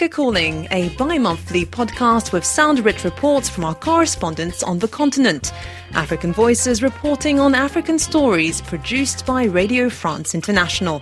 Africa 0.00 0.16
Calling, 0.16 0.66
a 0.70 0.88
bi 0.96 1.18
monthly 1.18 1.66
podcast 1.66 2.32
with 2.32 2.42
sound 2.42 2.78
rich 2.78 3.04
reports 3.04 3.50
from 3.50 3.66
our 3.66 3.74
correspondents 3.74 4.62
on 4.62 4.78
the 4.78 4.88
continent. 4.88 5.52
African 5.92 6.32
Voices 6.32 6.82
reporting 6.82 7.38
on 7.38 7.54
African 7.54 7.98
stories 7.98 8.62
produced 8.62 9.26
by 9.26 9.44
Radio 9.44 9.90
France 9.90 10.34
International. 10.34 11.00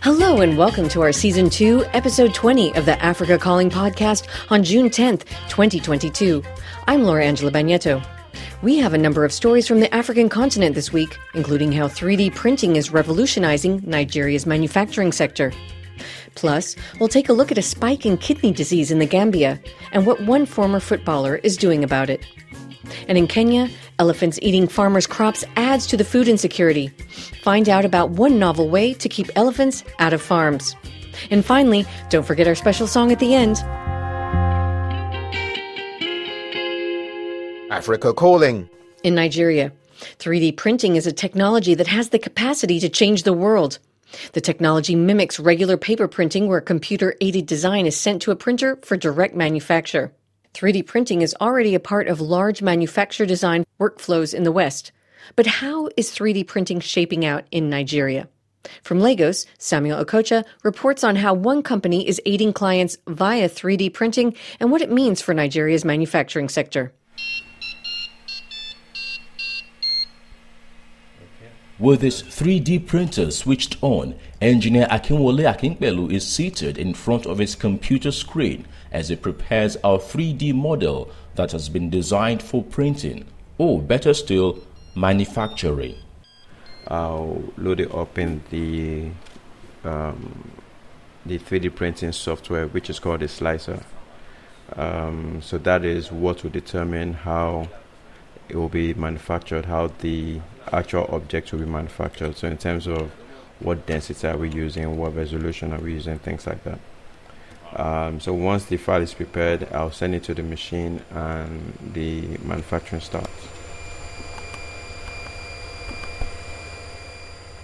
Hello 0.00 0.40
and 0.40 0.56
welcome 0.56 0.88
to 0.88 1.02
our 1.02 1.12
season 1.12 1.50
2, 1.50 1.84
episode 1.92 2.32
20 2.32 2.74
of 2.76 2.86
the 2.86 2.98
Africa 3.04 3.36
Calling 3.36 3.68
podcast 3.68 4.26
on 4.50 4.64
June 4.64 4.88
10th, 4.88 5.26
2022. 5.50 6.42
I'm 6.86 7.02
Laura 7.02 7.26
Angela 7.26 7.52
Bagnetto. 7.52 8.13
We 8.64 8.78
have 8.78 8.94
a 8.94 8.98
number 8.98 9.26
of 9.26 9.32
stories 9.32 9.68
from 9.68 9.80
the 9.80 9.94
African 9.94 10.30
continent 10.30 10.74
this 10.74 10.90
week, 10.90 11.18
including 11.34 11.70
how 11.70 11.86
3D 11.86 12.34
printing 12.34 12.76
is 12.76 12.90
revolutionizing 12.90 13.82
Nigeria's 13.84 14.46
manufacturing 14.46 15.12
sector. 15.12 15.52
Plus, 16.34 16.74
we'll 16.98 17.10
take 17.10 17.28
a 17.28 17.34
look 17.34 17.52
at 17.52 17.58
a 17.58 17.62
spike 17.62 18.06
in 18.06 18.16
kidney 18.16 18.52
disease 18.52 18.90
in 18.90 19.00
the 19.00 19.04
Gambia 19.04 19.60
and 19.92 20.06
what 20.06 20.22
one 20.22 20.46
former 20.46 20.80
footballer 20.80 21.36
is 21.36 21.58
doing 21.58 21.84
about 21.84 22.08
it. 22.08 22.26
And 23.06 23.18
in 23.18 23.26
Kenya, 23.26 23.68
elephants 23.98 24.38
eating 24.40 24.66
farmers' 24.66 25.06
crops 25.06 25.44
adds 25.56 25.86
to 25.88 25.98
the 25.98 26.02
food 26.02 26.26
insecurity. 26.26 26.88
Find 27.42 27.68
out 27.68 27.84
about 27.84 28.12
one 28.12 28.38
novel 28.38 28.70
way 28.70 28.94
to 28.94 29.10
keep 29.10 29.28
elephants 29.36 29.84
out 29.98 30.14
of 30.14 30.22
farms. 30.22 30.74
And 31.30 31.44
finally, 31.44 31.84
don't 32.08 32.26
forget 32.26 32.48
our 32.48 32.54
special 32.54 32.86
song 32.86 33.12
at 33.12 33.18
the 33.18 33.34
end. 33.34 33.62
Africa 37.74 38.14
Calling. 38.14 38.70
In 39.02 39.16
Nigeria, 39.16 39.72
3D 40.20 40.56
printing 40.56 40.94
is 40.94 41.08
a 41.08 41.12
technology 41.12 41.74
that 41.74 41.88
has 41.88 42.10
the 42.10 42.20
capacity 42.20 42.78
to 42.78 42.88
change 42.88 43.24
the 43.24 43.32
world. 43.32 43.80
The 44.32 44.40
technology 44.40 44.94
mimics 44.94 45.40
regular 45.40 45.76
paper 45.76 46.06
printing 46.06 46.46
where 46.46 46.60
computer 46.60 47.16
aided 47.20 47.46
design 47.46 47.84
is 47.86 47.96
sent 47.96 48.22
to 48.22 48.30
a 48.30 48.36
printer 48.36 48.78
for 48.84 48.96
direct 48.96 49.34
manufacture. 49.34 50.12
3D 50.54 50.86
printing 50.86 51.20
is 51.20 51.34
already 51.40 51.74
a 51.74 51.80
part 51.80 52.06
of 52.06 52.20
large 52.20 52.62
manufacture 52.62 53.26
design 53.26 53.64
workflows 53.80 54.32
in 54.32 54.44
the 54.44 54.52
West. 54.52 54.92
But 55.34 55.46
how 55.46 55.88
is 55.96 56.12
3D 56.12 56.46
printing 56.46 56.78
shaping 56.78 57.24
out 57.24 57.42
in 57.50 57.68
Nigeria? 57.68 58.28
From 58.84 59.00
Lagos, 59.00 59.46
Samuel 59.58 60.04
Okocha 60.04 60.44
reports 60.62 61.02
on 61.02 61.16
how 61.16 61.34
one 61.34 61.60
company 61.64 62.06
is 62.06 62.22
aiding 62.24 62.52
clients 62.52 62.96
via 63.08 63.48
3D 63.48 63.92
printing 63.92 64.36
and 64.60 64.70
what 64.70 64.80
it 64.80 64.92
means 64.92 65.20
for 65.20 65.34
Nigeria's 65.34 65.84
manufacturing 65.84 66.48
sector. 66.48 66.92
With 71.84 72.00
his 72.00 72.22
3D 72.22 72.86
printer 72.86 73.30
switched 73.30 73.76
on, 73.82 74.14
engineer 74.40 74.86
Akinwole 74.90 75.44
Akinpelu 75.44 76.10
is 76.10 76.26
seated 76.26 76.78
in 76.78 76.94
front 76.94 77.26
of 77.26 77.36
his 77.36 77.54
computer 77.54 78.10
screen 78.10 78.64
as 78.90 79.10
he 79.10 79.16
prepares 79.16 79.76
a 79.76 79.98
3D 79.98 80.54
model 80.54 81.10
that 81.34 81.52
has 81.52 81.68
been 81.68 81.90
designed 81.90 82.42
for 82.42 82.62
printing, 82.62 83.26
or 83.58 83.82
better 83.82 84.14
still, 84.14 84.64
manufacturing. 84.94 85.96
I'll 86.88 87.52
load 87.58 87.80
it 87.80 87.94
up 87.94 88.16
in 88.16 88.42
the 88.48 89.10
um, 89.86 90.52
the 91.26 91.38
3D 91.38 91.74
printing 91.74 92.12
software, 92.12 92.66
which 92.66 92.88
is 92.88 92.98
called 92.98 93.22
a 93.22 93.28
slicer. 93.28 93.84
Um, 94.74 95.42
so 95.42 95.58
that 95.58 95.84
is 95.84 96.10
what 96.10 96.44
will 96.44 96.50
determine 96.50 97.12
how 97.12 97.68
it 98.48 98.56
will 98.56 98.70
be 98.70 98.94
manufactured, 98.94 99.66
how 99.66 99.88
the 99.98 100.40
actual 100.74 101.06
object 101.10 101.48
to 101.48 101.56
be 101.56 101.64
manufactured. 101.64 102.36
So 102.36 102.48
in 102.48 102.58
terms 102.58 102.86
of 102.86 103.10
what 103.60 103.86
density 103.86 104.26
are 104.26 104.36
we 104.36 104.50
using, 104.50 104.96
what 104.96 105.14
resolution 105.14 105.72
are 105.72 105.78
we 105.78 105.94
using, 105.94 106.18
things 106.18 106.46
like 106.46 106.62
that. 106.64 106.78
Um, 107.76 108.20
so 108.20 108.32
once 108.32 108.66
the 108.66 108.76
file 108.76 109.02
is 109.02 109.14
prepared, 109.14 109.68
I'll 109.72 109.90
send 109.90 110.14
it 110.14 110.24
to 110.24 110.34
the 110.34 110.42
machine 110.42 111.00
and 111.10 111.72
the 111.92 112.38
manufacturing 112.38 113.00
starts. 113.00 113.30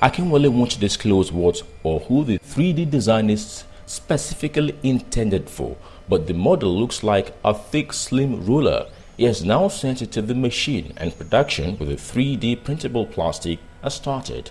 Akinwole 0.03 0.31
won't 0.31 0.33
really 0.33 0.49
want 0.49 0.71
to 0.71 0.81
disclose 0.81 1.31
what 1.31 1.63
or 1.83 2.01
who 2.01 2.25
the 2.25 2.39
3D 2.39 2.91
design 2.91 3.29
is 3.29 3.65
specifically 3.85 4.75
intended 4.83 5.51
for, 5.51 5.77
but 6.09 6.27
the 6.27 6.33
model 6.33 6.75
looks 6.75 7.03
like 7.03 7.35
a 7.45 7.53
thick, 7.53 7.93
slim 7.93 8.47
ruler 8.47 8.87
he 9.21 9.27
has 9.27 9.45
now 9.45 9.69
sent 9.69 10.01
it 10.01 10.11
to 10.11 10.23
the 10.23 10.35
machine 10.35 10.95
and 10.97 11.15
production 11.19 11.77
with 11.79 11.91
a 11.91 11.95
3D 11.95 12.65
printable 12.65 13.05
plastic 13.05 13.59
has 13.83 13.93
started. 13.93 14.51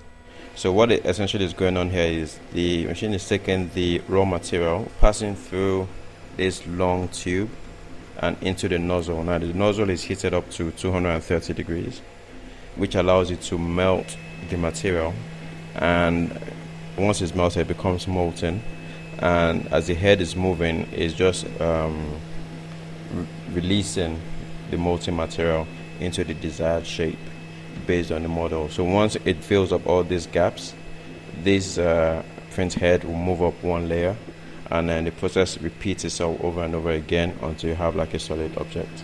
So 0.53 0.72
what 0.72 0.91
essentially 0.91 1.44
is 1.44 1.53
going 1.53 1.75
on 1.75 1.90
here 1.90 2.03
is 2.03 2.38
the 2.53 2.85
machine 2.85 3.16
is 3.16 3.28
taking 3.28 3.72
the 3.74 4.00
raw 4.08 4.25
material, 4.25 4.91
passing 5.00 5.35
through 5.35 5.88
this 6.38 6.68
long 6.68 7.08
tube 7.08 7.50
and 8.19 8.38
into 8.44 8.69
the 8.69 8.78
nozzle. 8.78 9.24
Now 9.24 9.40
the 9.40 9.52
nozzle 9.53 9.90
is 9.90 10.03
heated 10.03 10.35
up 10.35 10.47
to 10.52 10.69
230 10.69 11.52
degrees, 11.56 12.03
which 12.75 12.94
allows 12.94 13.31
it 13.31 13.41
to 13.50 13.58
melt 13.58 14.18
the 14.52 14.58
material. 14.58 15.16
And 15.74 16.40
once 16.96 17.22
it's 17.22 17.34
melted, 17.34 17.62
it 17.62 17.69
becomes 17.69 18.08
molten. 18.08 18.62
And 19.18 19.66
as 19.74 19.88
the 19.88 19.96
head 19.96 20.22
is 20.22 20.35
moving, 20.35 20.88
it's 20.94 21.16
just 21.16 21.47
um, 21.59 22.19
re- 23.12 23.25
releasing 23.53 24.22
the 24.72 24.78
molten 24.78 25.16
material 25.16 25.68
into 26.00 26.24
the 26.24 26.34
desired 26.34 26.85
shape 26.85 27.19
based 27.85 28.12
on 28.12 28.24
the 28.24 28.30
model. 28.30 28.69
So 28.69 28.84
once 28.84 29.16
it 29.25 29.44
fills 29.44 29.72
up 29.72 29.85
all 29.88 30.03
these 30.03 30.28
gaps, 30.28 30.74
this 31.44 31.78
uh, 31.78 32.24
print 32.52 32.74
head 32.74 33.03
will 33.03 33.16
move 33.16 33.41
up 33.41 33.62
one 33.63 33.88
layer 33.88 34.16
and 34.72 34.90
then 34.90 35.06
the 35.06 35.12
process 35.12 35.59
repeats 35.59 36.06
itself 36.06 36.40
over 36.44 36.63
and 36.63 36.75
over 36.75 36.91
again 36.91 37.38
until 37.41 37.69
you 37.72 37.75
have 37.75 37.96
like 37.96 38.13
a 38.13 38.19
solid 38.19 38.56
object. 38.58 39.03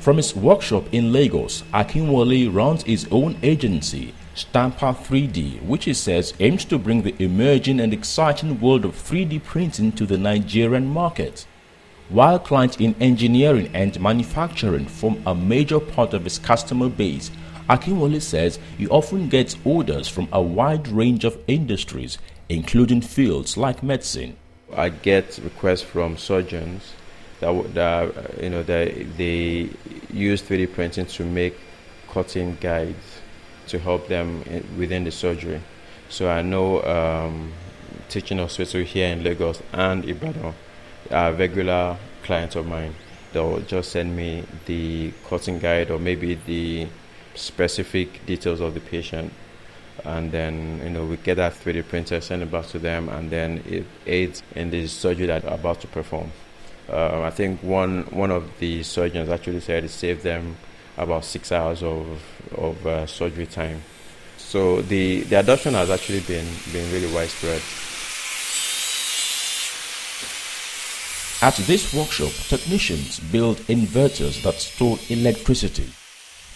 From 0.00 0.18
his 0.18 0.36
workshop 0.36 0.84
in 0.92 1.12
Lagos, 1.12 1.62
Akinwole 1.72 2.52
runs 2.52 2.82
his 2.82 3.08
own 3.10 3.36
agency, 3.42 4.12
Stampar 4.34 4.94
3D, 4.94 5.62
which 5.62 5.86
he 5.86 5.94
says 5.94 6.34
aims 6.40 6.66
to 6.66 6.78
bring 6.78 7.02
the 7.02 7.14
emerging 7.22 7.80
and 7.80 7.94
exciting 7.94 8.60
world 8.60 8.84
of 8.84 8.94
3D 8.94 9.42
printing 9.42 9.92
to 9.92 10.04
the 10.04 10.18
Nigerian 10.18 10.86
market. 10.86 11.46
While 12.10 12.38
clients 12.38 12.76
in 12.76 12.94
engineering 13.00 13.70
and 13.72 13.98
manufacturing 13.98 14.86
form 14.86 15.22
a 15.26 15.34
major 15.34 15.80
part 15.80 16.12
of 16.12 16.24
his 16.24 16.38
customer 16.38 16.90
base, 16.90 17.30
Akinwole 17.68 18.20
says 18.20 18.58
he 18.76 18.86
often 18.88 19.30
gets 19.30 19.56
orders 19.64 20.06
from 20.06 20.28
a 20.30 20.42
wide 20.42 20.86
range 20.88 21.24
of 21.24 21.38
industries, 21.48 22.18
including 22.50 23.00
fields 23.00 23.56
like 23.56 23.82
medicine. 23.82 24.36
I 24.76 24.90
get 24.90 25.38
requests 25.42 25.80
from 25.80 26.18
surgeons 26.18 26.92
that, 27.40 27.74
that 27.74 28.42
you 28.42 28.50
know 28.50 28.62
they, 28.62 29.06
they 29.16 29.70
use 30.12 30.42
3D 30.42 30.74
printing 30.74 31.06
to 31.06 31.24
make 31.24 31.56
cutting 32.10 32.58
guides 32.60 33.22
to 33.68 33.78
help 33.78 34.08
them 34.08 34.44
within 34.76 35.04
the 35.04 35.10
surgery. 35.10 35.62
So 36.10 36.28
I 36.28 36.42
know 36.42 36.82
um, 36.82 37.52
teaching 38.10 38.36
hospital 38.36 38.82
here 38.82 39.08
in 39.08 39.24
Lagos 39.24 39.62
and 39.72 40.04
Ibadan 40.04 40.52
regular 41.10 41.96
clients 42.22 42.56
of 42.56 42.66
mine. 42.66 42.94
They'll 43.32 43.60
just 43.60 43.92
send 43.92 44.16
me 44.16 44.44
the 44.66 45.12
cutting 45.28 45.58
guide 45.58 45.90
or 45.90 45.98
maybe 45.98 46.34
the 46.34 46.86
specific 47.34 48.24
details 48.26 48.60
of 48.60 48.74
the 48.74 48.80
patient. 48.80 49.32
And 50.04 50.32
then, 50.32 50.80
you 50.82 50.90
know, 50.90 51.04
we 51.04 51.16
get 51.16 51.36
that 51.36 51.54
3D 51.54 51.88
printer, 51.88 52.20
send 52.20 52.42
it 52.42 52.50
back 52.50 52.66
to 52.68 52.78
them, 52.78 53.08
and 53.08 53.30
then 53.30 53.62
it 53.66 53.86
aids 54.06 54.42
in 54.54 54.70
the 54.70 54.86
surgery 54.86 55.26
that 55.26 55.42
they're 55.42 55.54
about 55.54 55.80
to 55.82 55.86
perform. 55.86 56.32
Uh, 56.88 57.22
I 57.22 57.30
think 57.30 57.62
one 57.62 58.02
one 58.10 58.30
of 58.30 58.58
the 58.58 58.82
surgeons 58.82 59.30
actually 59.30 59.60
said 59.60 59.84
it 59.84 59.90
saved 59.90 60.22
them 60.22 60.56
about 60.98 61.24
six 61.24 61.50
hours 61.50 61.82
of 61.82 62.22
of 62.56 62.86
uh, 62.86 63.06
surgery 63.06 63.46
time. 63.46 63.82
So 64.36 64.82
the 64.82 65.22
the 65.22 65.38
adoption 65.38 65.74
has 65.74 65.88
actually 65.90 66.20
been 66.20 66.46
been 66.72 66.92
really 66.92 67.12
widespread. 67.12 67.62
At 71.44 71.56
this 71.56 71.92
workshop, 71.92 72.32
technicians 72.48 73.20
build 73.20 73.58
inverters 73.68 74.42
that 74.44 74.54
store 74.54 74.98
electricity. 75.10 75.84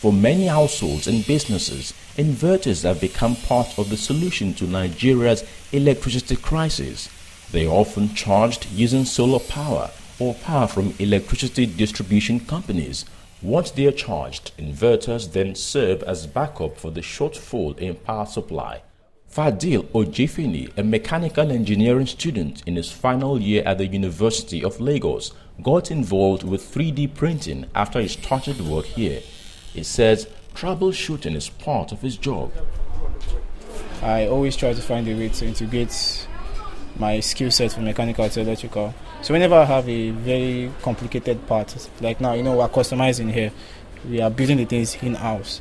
For 0.00 0.14
many 0.14 0.46
households 0.46 1.06
and 1.06 1.26
businesses, 1.26 1.92
inverters 2.16 2.84
have 2.84 2.98
become 2.98 3.36
part 3.36 3.78
of 3.78 3.90
the 3.90 3.98
solution 3.98 4.54
to 4.54 4.64
Nigeria's 4.64 5.44
electricity 5.72 6.36
crisis. 6.36 7.10
They 7.52 7.66
are 7.66 7.80
often 7.84 8.14
charged 8.14 8.64
using 8.70 9.04
solar 9.04 9.40
power 9.40 9.90
or 10.18 10.32
power 10.32 10.66
from 10.66 10.94
electricity 10.98 11.66
distribution 11.66 12.40
companies. 12.40 13.04
Once 13.42 13.70
they 13.70 13.84
are 13.84 13.92
charged, 13.92 14.52
inverters 14.56 15.30
then 15.34 15.54
serve 15.54 16.02
as 16.04 16.26
backup 16.26 16.78
for 16.78 16.90
the 16.90 17.02
shortfall 17.02 17.78
in 17.78 17.94
power 17.94 18.24
supply. 18.24 18.80
Fadil 19.38 19.84
Ojifinni, 19.92 20.76
a 20.76 20.82
mechanical 20.82 21.52
engineering 21.52 22.08
student 22.08 22.60
in 22.66 22.74
his 22.74 22.90
final 22.90 23.40
year 23.40 23.62
at 23.64 23.78
the 23.78 23.86
University 23.86 24.64
of 24.64 24.80
Lagos, 24.80 25.30
got 25.62 25.92
involved 25.92 26.42
with 26.42 26.74
3D 26.74 27.14
printing 27.14 27.66
after 27.72 28.00
he 28.00 28.08
started 28.08 28.60
work 28.60 28.84
here. 28.84 29.20
He 29.72 29.84
says 29.84 30.26
troubleshooting 30.56 31.36
is 31.36 31.50
part 31.50 31.92
of 31.92 32.00
his 32.00 32.16
job. 32.16 32.50
I 34.02 34.26
always 34.26 34.56
try 34.56 34.72
to 34.72 34.82
find 34.82 35.06
a 35.06 35.14
way 35.14 35.28
to 35.28 35.46
integrate 35.46 36.26
my 36.96 37.20
skill 37.20 37.52
set 37.52 37.70
from 37.70 37.84
mechanical 37.84 38.28
to 38.28 38.40
electrical. 38.40 38.92
So 39.22 39.34
whenever 39.34 39.54
I 39.54 39.66
have 39.66 39.88
a 39.88 40.10
very 40.10 40.72
complicated 40.82 41.46
part, 41.46 41.88
like 42.00 42.20
now, 42.20 42.32
you 42.32 42.42
know, 42.42 42.56
we're 42.56 42.68
customizing 42.68 43.30
here, 43.32 43.52
we 44.04 44.20
are 44.20 44.30
building 44.30 44.56
the 44.56 44.64
things 44.64 44.96
in 44.96 45.14
house. 45.14 45.60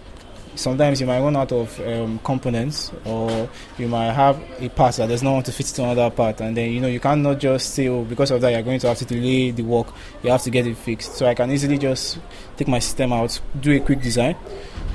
Sometimes 0.57 0.99
you 0.99 1.07
might 1.07 1.21
run 1.21 1.35
out 1.35 1.51
of 1.51 1.79
um, 1.81 2.19
components, 2.19 2.91
or 3.05 3.49
you 3.77 3.87
might 3.87 4.11
have 4.11 4.41
a 4.59 4.69
part 4.69 4.95
that 4.95 5.07
does 5.07 5.21
not 5.21 5.33
want 5.33 5.45
to 5.45 5.51
fit 5.51 5.67
to 5.67 5.83
another 5.83 6.09
part, 6.09 6.41
and 6.41 6.57
then 6.57 6.71
you 6.71 6.81
know 6.81 6.87
you 6.87 6.99
cannot 6.99 7.39
just 7.39 7.73
say, 7.73 7.87
"Oh, 7.87 8.03
because 8.03 8.31
of 8.31 8.41
that, 8.41 8.51
you're 8.51 8.63
going 8.63 8.79
to 8.79 8.87
have 8.87 8.97
to 8.97 9.05
delay 9.05 9.51
the 9.51 9.63
work. 9.63 9.87
You 10.23 10.31
have 10.31 10.41
to 10.43 10.49
get 10.49 10.65
it 10.65 10.75
fixed." 10.75 11.13
So 11.13 11.27
I 11.27 11.35
can 11.35 11.51
easily 11.51 11.77
just 11.77 12.19
take 12.57 12.67
my 12.67 12.79
system 12.79 13.13
out, 13.13 13.39
do 13.59 13.71
a 13.71 13.79
quick 13.79 14.01
design. 14.01 14.35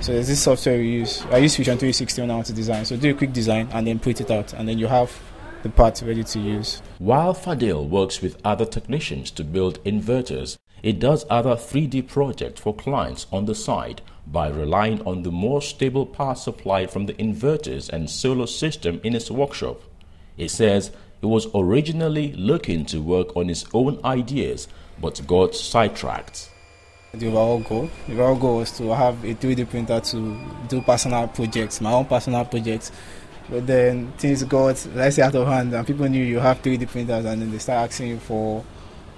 So 0.00 0.12
there's 0.12 0.28
this 0.28 0.42
software 0.42 0.78
we 0.78 0.88
use. 0.88 1.24
I 1.30 1.38
use 1.38 1.54
Fusion 1.54 1.78
360 1.78 2.22
when 2.22 2.30
I 2.32 2.34
want 2.34 2.46
to 2.48 2.52
design. 2.52 2.84
So 2.84 2.96
do 2.96 3.10
a 3.10 3.14
quick 3.14 3.32
design 3.32 3.68
and 3.72 3.86
then 3.86 4.00
print 4.00 4.20
it 4.20 4.30
out, 4.30 4.52
and 4.52 4.68
then 4.68 4.78
you 4.78 4.88
have 4.88 5.16
the 5.62 5.68
parts 5.68 6.02
ready 6.02 6.24
to 6.24 6.38
use. 6.40 6.82
While 6.98 7.34
Fadil 7.34 7.88
works 7.88 8.20
with 8.20 8.36
other 8.44 8.64
technicians 8.64 9.30
to 9.32 9.44
build 9.44 9.82
inverters, 9.84 10.58
it 10.82 10.98
does 10.98 11.24
other 11.30 11.54
3D 11.54 12.08
projects 12.08 12.60
for 12.60 12.74
clients 12.74 13.26
on 13.30 13.44
the 13.44 13.54
side 13.54 14.02
by 14.26 14.48
relying 14.48 15.00
on 15.06 15.22
the 15.22 15.30
more 15.30 15.60
stable 15.60 16.06
power 16.06 16.34
supply 16.34 16.86
from 16.86 17.06
the 17.06 17.14
inverters 17.14 17.88
and 17.88 18.08
solar 18.08 18.46
system 18.46 19.00
in 19.02 19.14
its 19.14 19.30
workshop. 19.30 19.80
It 20.36 20.50
says 20.50 20.90
he 21.20 21.26
was 21.26 21.48
originally 21.54 22.32
looking 22.32 22.84
to 22.86 23.00
work 23.00 23.36
on 23.36 23.48
his 23.48 23.64
own 23.74 24.00
ideas 24.04 24.68
but 25.00 25.26
got 25.26 25.54
sidetracked. 25.54 26.50
The 27.14 27.28
overall 27.28 27.60
goal, 27.60 27.90
the 28.06 28.14
overall 28.14 28.36
goal 28.36 28.56
was 28.58 28.70
to 28.78 28.94
have 28.94 29.22
a 29.24 29.34
3D 29.34 29.68
printer 29.68 30.00
to 30.00 30.40
do 30.68 30.80
personal 30.80 31.28
projects, 31.28 31.80
my 31.80 31.92
own 31.92 32.06
personal 32.06 32.44
projects 32.44 32.90
but 33.48 33.66
then 33.66 34.12
things 34.12 34.42
got, 34.44 34.86
let's 34.94 35.16
say, 35.16 35.22
out 35.22 35.34
of 35.34 35.46
hand, 35.46 35.74
and 35.74 35.86
people 35.86 36.08
knew 36.08 36.24
you 36.24 36.38
have 36.38 36.62
3D 36.62 36.88
printers, 36.88 37.24
and 37.24 37.42
then 37.42 37.50
they 37.50 37.58
start 37.58 37.90
asking 37.90 38.08
you 38.08 38.18
for 38.18 38.64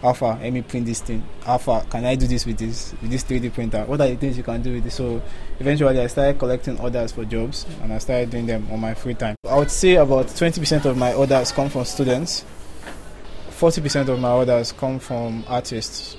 Alpha, 0.04 0.38
let 0.38 0.52
me 0.52 0.60
print 0.60 0.84
this 0.84 1.00
thing. 1.00 1.24
Alpha, 1.46 1.86
can 1.88 2.04
I 2.04 2.14
do 2.14 2.26
this 2.26 2.44
with 2.44 2.58
this 2.58 2.92
with 3.00 3.10
this 3.10 3.24
3D 3.24 3.54
printer? 3.54 3.84
What 3.84 4.02
are 4.02 4.08
the 4.08 4.16
things 4.16 4.36
you 4.36 4.42
can 4.42 4.60
do 4.60 4.74
with 4.74 4.84
this? 4.84 4.96
So 4.96 5.22
eventually, 5.58 5.98
I 5.98 6.08
started 6.08 6.38
collecting 6.38 6.78
orders 6.78 7.12
for 7.12 7.24
jobs, 7.24 7.64
and 7.80 7.90
I 7.90 7.96
started 7.96 8.28
doing 8.28 8.44
them 8.44 8.68
on 8.70 8.80
my 8.80 8.92
free 8.92 9.14
time. 9.14 9.34
I 9.48 9.56
would 9.56 9.70
say 9.70 9.94
about 9.94 10.26
20% 10.26 10.84
of 10.84 10.98
my 10.98 11.14
orders 11.14 11.52
come 11.52 11.70
from 11.70 11.86
students. 11.86 12.44
40% 13.48 14.08
of 14.08 14.20
my 14.20 14.32
orders 14.32 14.72
come 14.72 14.98
from 14.98 15.42
artists. 15.48 16.18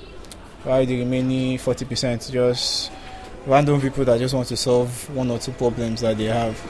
While 0.64 0.84
the 0.84 0.98
remaining 0.98 1.56
40% 1.56 2.32
just 2.32 2.90
random 3.46 3.80
people 3.80 4.04
that 4.04 4.18
just 4.18 4.34
want 4.34 4.48
to 4.48 4.56
solve 4.56 5.14
one 5.14 5.30
or 5.30 5.38
two 5.38 5.52
problems 5.52 6.00
that 6.00 6.18
they 6.18 6.24
have. 6.24 6.60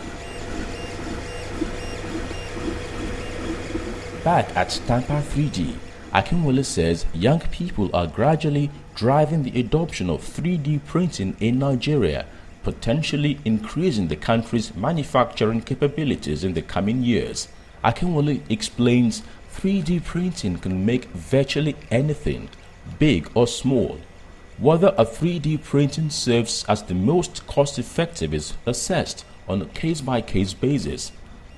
Back 4.23 4.55
at 4.55 4.69
Stampar 4.69 5.23
3D, 5.23 5.77
Akinwole 6.17 6.65
says 6.65 7.05
young 7.13 7.41
people 7.41 7.95
are 7.95 8.07
gradually 8.07 8.71
driving 8.95 9.43
the 9.43 9.61
adoption 9.61 10.09
of 10.09 10.23
3D 10.23 10.83
printing 10.87 11.37
in 11.41 11.59
Nigeria, 11.59 12.25
potentially 12.63 13.39
increasing 13.45 14.09
the 14.09 14.17
country's 14.17 14.75
manufacturing 14.75 15.61
capabilities 15.61 16.43
in 16.43 16.55
the 16.55 16.63
coming 16.63 17.03
years. 17.03 17.49
Akinwole 17.85 18.41
explains 18.49 19.25
3D 19.57 20.03
printing 20.07 20.57
can 20.57 20.87
make 20.87 21.05
virtually 21.11 21.77
anything, 21.91 22.49
big 22.99 23.31
or 23.35 23.47
small. 23.47 24.01
Whether 24.57 24.95
a 24.97 25.05
3D 25.05 25.63
printing 25.65 26.09
serves 26.09 26.65
as 26.67 26.83
the 26.83 26.95
most 26.95 27.47
cost 27.47 27.79
effective 27.79 28.33
is 28.33 28.55
assessed 28.65 29.27
on 29.47 29.61
a 29.61 29.67
case 29.67 30.01
by 30.01 30.23
case 30.23 30.55
basis. 30.55 31.13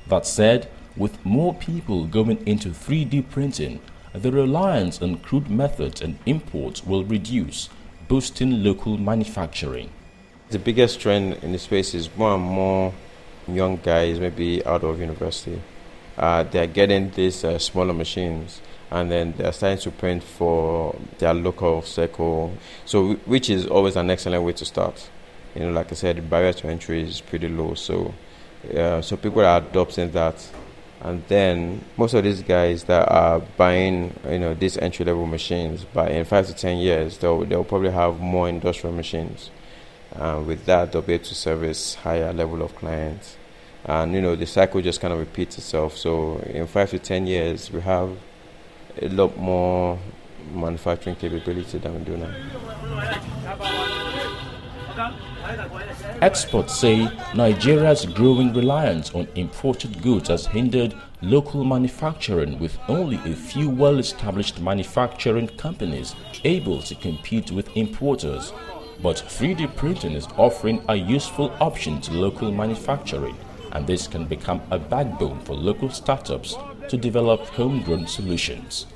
That 0.09 0.27
said, 0.27 0.69
with 0.97 1.25
more 1.25 1.55
people 1.55 2.07
going 2.07 2.45
into 2.45 2.71
3D 2.71 3.31
printing, 3.31 3.79
the 4.23 4.33
reliance 4.33 5.01
on 5.03 5.19
crude 5.19 5.51
methods 5.51 6.01
and 6.01 6.19
imports 6.27 6.85
will 6.85 7.05
reduce, 7.05 7.69
boosting 8.09 8.63
local 8.63 8.99
manufacturing. 8.99 9.91
The 10.51 10.59
biggest 10.59 11.01
trend 11.01 11.35
in 11.43 11.53
the 11.53 11.59
space 11.59 11.95
is 11.95 12.09
more 12.17 12.35
and 12.35 12.43
more 12.43 12.95
young 13.47 13.77
guys, 13.77 14.21
maybe 14.21 14.65
out 14.65 14.85
of 14.85 15.01
university, 15.01 15.61
uh, 16.19 16.43
they're 16.43 16.67
getting 16.67 17.11
these 17.13 17.45
uh, 17.45 17.59
smaller 17.59 17.95
machines 17.95 18.61
and 18.91 19.11
then 19.11 19.35
they're 19.37 19.53
starting 19.53 19.79
to 19.79 19.91
print 19.91 20.23
for 20.23 20.97
their 21.19 21.33
local 21.33 21.83
circle. 21.83 22.53
So, 22.85 23.15
which 23.27 23.49
is 23.49 23.67
always 23.67 23.97
an 23.97 24.11
excellent 24.11 24.43
way 24.43 24.53
to 24.55 24.65
start. 24.65 25.09
You 25.55 25.63
know, 25.63 25.71
like 25.71 25.93
I 25.93 25.95
said, 25.95 26.17
the 26.17 26.23
barrier 26.23 26.53
to 26.55 26.69
entry 26.69 27.03
is 27.03 27.21
pretty 27.21 27.49
low. 27.49 27.75
So, 27.75 28.15
uh, 28.77 29.01
so 29.03 29.17
people 29.17 29.45
are 29.45 29.59
adopting 29.59 30.11
that 30.13 30.45
and 31.01 31.23
then 31.29 31.85
most 31.97 32.15
of 32.15 32.25
these 32.25 32.43
guys 32.43 32.85
that 32.85 33.09
are 33.09 33.41
buying 33.57 34.19
you 34.29 34.39
know 34.39 34.55
these 34.55 34.77
entry 34.79 35.05
level 35.05 35.27
machines 35.27 35.85
by 35.85 36.09
in 36.09 36.25
five 36.25 36.47
to 36.47 36.55
ten 36.55 36.79
years 36.79 37.19
they'll 37.19 37.45
they'll 37.45 37.65
probably 37.65 37.91
have 37.91 38.19
more 38.19 38.49
industrial 38.49 38.95
machines. 38.95 39.51
Uh, 40.17 40.43
with 40.45 40.65
that 40.65 40.91
they'll 40.91 41.03
be 41.03 41.13
able 41.13 41.25
to 41.25 41.35
service 41.35 41.95
higher 41.95 42.33
level 42.33 42.63
of 42.63 42.75
clients. 42.75 43.37
And 43.85 44.13
you 44.15 44.21
know 44.21 44.35
the 44.35 44.47
cycle 44.47 44.81
just 44.81 45.01
kind 45.01 45.13
of 45.13 45.21
repeats 45.21 45.59
itself. 45.59 45.97
So 45.97 46.39
in 46.39 46.67
five 46.67 46.91
to 46.91 46.99
ten 46.99 47.27
years 47.27 47.71
we 47.71 47.81
have 47.83 48.11
a 49.01 49.09
lot 49.09 49.37
more 49.37 49.99
manufacturing 50.53 51.15
capability 51.17 51.79
than 51.79 51.99
we 51.99 52.05
do 52.05 52.17
now 52.17 52.35
Experts 56.21 56.77
say 56.77 57.09
Nigeria's 57.37 58.05
growing 58.05 58.53
reliance 58.53 59.15
on 59.15 59.29
imported 59.37 60.03
goods 60.03 60.29
has 60.29 60.47
hindered 60.47 60.93
local 61.23 61.63
manufacturing 61.63 62.59
with 62.59 62.77
only 62.89 63.19
a 63.19 63.37
few 63.37 63.71
well 63.71 63.99
established 64.01 64.61
manufacturing 64.61 65.47
companies 65.47 66.17
able 66.43 66.83
to 66.83 66.97
compete 66.97 67.53
with 67.53 67.77
importers. 67.77 68.53
But 69.01 69.17
3D 69.29 69.77
printing 69.77 70.15
is 70.15 70.27
offering 70.37 70.83
a 70.89 70.97
useful 70.97 71.53
option 71.61 72.01
to 72.01 72.13
local 72.13 72.51
manufacturing, 72.51 73.37
and 73.71 73.87
this 73.87 74.09
can 74.09 74.25
become 74.25 74.61
a 74.73 74.79
backbone 74.79 75.39
for 75.43 75.55
local 75.55 75.89
startups 75.89 76.57
to 76.89 76.97
develop 76.97 77.43
homegrown 77.47 78.09
solutions. 78.09 78.87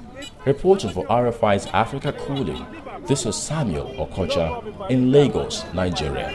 Reporting 0.45 0.91
for 0.91 1.07
RFI's 1.07 1.67
Africa 1.67 2.13
Calling, 2.13 2.67
this 3.07 3.27
is 3.27 3.37
Samuel 3.37 3.87
Okocha 3.99 4.89
in 4.91 5.11
Lagos, 5.11 5.65
Nigeria. 5.75 6.29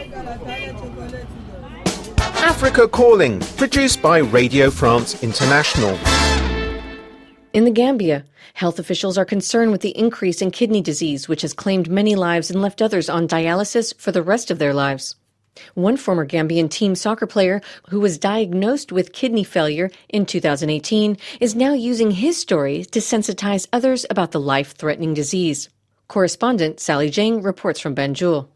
Africa 2.18 2.88
Calling, 2.88 3.40
produced 3.56 4.02
by 4.02 4.18
Radio 4.18 4.70
France 4.70 5.22
International. 5.22 5.98
In 7.52 7.64
the 7.64 7.70
Gambia, 7.70 8.24
health 8.54 8.78
officials 8.78 9.16
are 9.16 9.24
concerned 9.24 9.72
with 9.72 9.80
the 9.80 9.96
increase 9.98 10.42
in 10.42 10.50
kidney 10.50 10.80
disease, 10.82 11.28
which 11.28 11.42
has 11.42 11.52
claimed 11.52 11.88
many 11.90 12.14
lives 12.14 12.50
and 12.50 12.60
left 12.60 12.82
others 12.82 13.08
on 13.08 13.26
dialysis 13.26 13.98
for 13.98 14.12
the 14.12 14.22
rest 14.22 14.50
of 14.50 14.58
their 14.58 14.74
lives. 14.74 15.16
One 15.74 15.96
former 15.96 16.26
Gambian 16.26 16.70
team 16.70 16.94
soccer 16.94 17.26
player 17.26 17.60
who 17.88 17.98
was 18.00 18.18
diagnosed 18.18 18.92
with 18.92 19.12
kidney 19.12 19.44
failure 19.44 19.90
in 20.08 20.26
2018 20.26 21.16
is 21.40 21.56
now 21.56 21.72
using 21.72 22.12
his 22.12 22.36
story 22.36 22.84
to 22.84 23.00
sensitize 23.00 23.66
others 23.72 24.06
about 24.10 24.30
the 24.32 24.40
life 24.40 24.72
threatening 24.76 25.14
disease. 25.14 25.68
Correspondent 26.08 26.80
Sally 26.80 27.10
Jeng 27.10 27.44
reports 27.44 27.80
from 27.80 27.94
Banjul. 27.94 28.48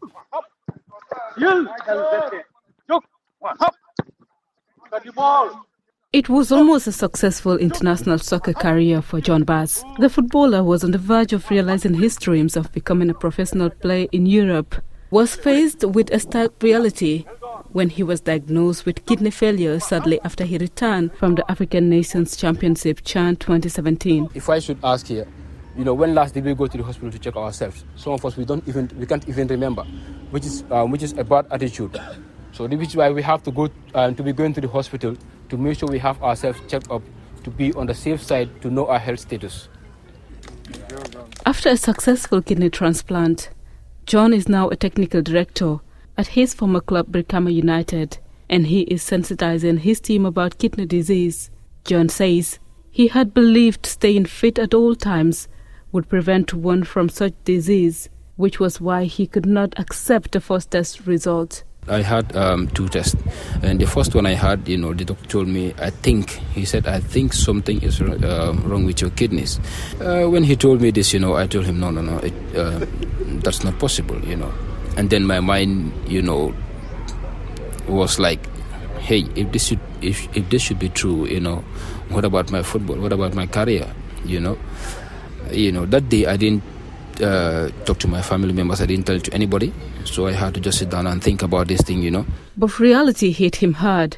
It 6.11 6.29
was 6.29 6.51
almost 6.51 6.87
a 6.87 6.91
successful 6.91 7.57
international 7.57 8.17
soccer 8.17 8.53
career 8.53 9.03
for 9.03 9.21
John 9.21 9.43
Bass. 9.43 9.83
The 9.99 10.09
footballer 10.09 10.63
was 10.63 10.83
on 10.83 10.91
the 10.91 10.97
verge 10.97 11.31
of 11.31 11.47
realizing 11.51 11.93
his 11.93 12.15
dreams 12.15 12.57
of 12.57 12.71
becoming 12.71 13.11
a 13.11 13.13
professional 13.13 13.69
player 13.69 14.07
in 14.11 14.25
Europe. 14.25 14.75
Was 15.11 15.35
faced 15.35 15.83
with 15.83 16.11
a 16.11 16.19
stark 16.19 16.53
reality 16.63 17.25
when 17.71 17.89
he 17.89 18.01
was 18.01 18.21
diagnosed 18.21 18.85
with 18.87 19.05
kidney 19.05 19.29
failure 19.29 19.79
sadly 19.79 20.19
after 20.23 20.43
he 20.43 20.57
returned 20.57 21.13
from 21.15 21.35
the 21.35 21.51
African 21.51 21.87
Nations 21.87 22.35
Championship 22.35 23.01
Chan 23.03 23.35
2017. 23.35 24.29
If 24.33 24.49
I 24.49 24.57
should 24.57 24.79
ask 24.83 25.05
here, 25.05 25.27
you 25.75 25.83
know, 25.83 25.93
when 25.93 26.13
last 26.13 26.33
did 26.33 26.45
we 26.45 26.53
go 26.53 26.67
to 26.67 26.77
the 26.77 26.83
hospital 26.83 27.11
to 27.11 27.19
check 27.19 27.35
ourselves? 27.35 27.83
Some 27.95 28.13
of 28.13 28.25
us 28.25 28.37
we 28.37 28.45
don't 28.45 28.67
even 28.67 28.89
we 28.97 29.05
can't 29.05 29.27
even 29.27 29.47
remember, 29.47 29.83
which 30.29 30.45
is 30.45 30.63
um, 30.69 30.91
which 30.91 31.03
is 31.03 31.13
a 31.13 31.23
bad 31.23 31.47
attitude. 31.51 31.99
So 32.51 32.67
this 32.67 32.89
is 32.89 32.95
why 32.95 33.09
we 33.09 33.23
have 33.23 33.41
to 33.43 33.51
go 33.51 33.69
um, 33.95 34.13
to 34.15 34.23
be 34.23 34.31
going 34.31 34.53
to 34.53 34.61
the 34.61 34.67
hospital 34.67 35.17
to 35.49 35.57
make 35.57 35.79
sure 35.79 35.89
we 35.89 35.99
have 35.99 36.21
ourselves 36.21 36.59
checked 36.67 36.91
up 36.91 37.01
to 37.43 37.49
be 37.49 37.73
on 37.73 37.87
the 37.87 37.93
safe 37.93 38.21
side 38.21 38.61
to 38.61 38.69
know 38.69 38.87
our 38.87 38.99
health 38.99 39.19
status. 39.19 39.69
After 41.45 41.69
a 41.69 41.77
successful 41.77 42.41
kidney 42.41 42.69
transplant, 42.69 43.49
John 44.05 44.33
is 44.33 44.47
now 44.47 44.69
a 44.69 44.75
technical 44.75 45.21
director 45.21 45.77
at 46.17 46.27
his 46.27 46.53
former 46.53 46.81
club 46.81 47.11
Brikama 47.11 47.51
United, 47.51 48.19
and 48.49 48.67
he 48.67 48.81
is 48.81 49.01
sensitizing 49.03 49.79
his 49.79 49.99
team 49.99 50.25
about 50.25 50.59
kidney 50.59 50.85
disease. 50.85 51.49
John 51.85 52.07
says 52.09 52.59
he 52.91 53.07
had 53.07 53.33
believed 53.33 53.87
staying 53.87 54.25
fit 54.25 54.59
at 54.59 54.75
all 54.75 54.95
times 54.95 55.47
would 55.93 56.09
prevent 56.09 56.53
one 56.53 56.83
from 56.83 57.07
such 57.07 57.33
disease, 57.45 58.09
which 58.35 58.59
was 58.59 58.81
why 58.81 59.05
he 59.05 59.25
could 59.25 59.45
not 59.45 59.73
accept 59.77 60.33
the 60.33 60.41
first 60.41 60.71
test 60.71 61.07
result. 61.07 61.63
I 61.87 62.01
had 62.01 62.35
um, 62.35 62.67
two 62.69 62.87
tests, 62.87 63.21
and 63.61 63.79
the 63.79 63.85
first 63.85 64.15
one 64.15 64.25
I 64.25 64.33
had, 64.33 64.67
you 64.69 64.77
know, 64.77 64.93
the 64.93 65.03
doctor 65.03 65.25
told 65.27 65.47
me, 65.49 65.73
I 65.79 65.89
think, 65.89 66.31
he 66.55 66.63
said, 66.63 66.87
I 66.87 66.99
think 66.99 67.33
something 67.33 67.81
is 67.81 68.01
uh, 68.01 68.55
wrong 68.63 68.85
with 68.85 69.01
your 69.01 69.09
kidneys. 69.11 69.59
Uh, 69.99 70.25
when 70.27 70.43
he 70.43 70.55
told 70.55 70.81
me 70.81 70.91
this, 70.91 71.13
you 71.13 71.19
know, 71.19 71.35
I 71.35 71.45
told 71.45 71.65
him, 71.65 71.79
no, 71.81 71.91
no, 71.91 72.01
no, 72.01 72.19
it, 72.19 72.33
uh, 72.55 72.85
that's 73.43 73.63
not 73.65 73.77
possible, 73.79 74.17
you 74.25 74.37
know. 74.37 74.51
And 74.95 75.09
then 75.09 75.25
my 75.25 75.41
mind, 75.41 75.91
you 76.07 76.21
know, 76.21 76.53
was 77.87 78.17
like, 78.17 78.47
hey, 78.99 79.27
if 79.35 79.51
this 79.51 79.67
should, 79.67 79.79
if, 80.01 80.25
if 80.37 80.49
this 80.49 80.61
should 80.61 80.79
be 80.79 80.87
true, 80.87 81.27
you 81.27 81.41
know, 81.41 81.57
what 82.09 82.23
about 82.23 82.49
my 82.49 82.63
football? 82.63 82.95
What 82.95 83.11
about 83.11 83.33
my 83.33 83.45
career? 83.45 83.93
You 84.23 84.39
know, 84.39 84.57
you 85.51 85.71
know, 85.71 85.85
that 85.85 86.09
day 86.09 86.25
I 86.25 86.37
didn't 86.37 86.63
uh, 87.21 87.69
talk 87.85 87.99
to 87.99 88.07
my 88.07 88.21
family 88.21 88.53
members. 88.53 88.81
I 88.81 88.85
didn't 88.85 89.05
tell 89.05 89.15
it 89.15 89.23
to 89.25 89.33
anybody. 89.33 89.73
So 90.05 90.27
I 90.27 90.33
had 90.33 90.53
to 90.55 90.59
just 90.59 90.79
sit 90.79 90.89
down 90.89 91.07
and 91.07 91.23
think 91.23 91.41
about 91.41 91.67
this 91.67 91.81
thing, 91.81 92.01
you 92.01 92.11
know. 92.11 92.25
But 92.57 92.79
reality 92.79 93.31
hit 93.31 93.57
him 93.57 93.73
hard 93.73 94.17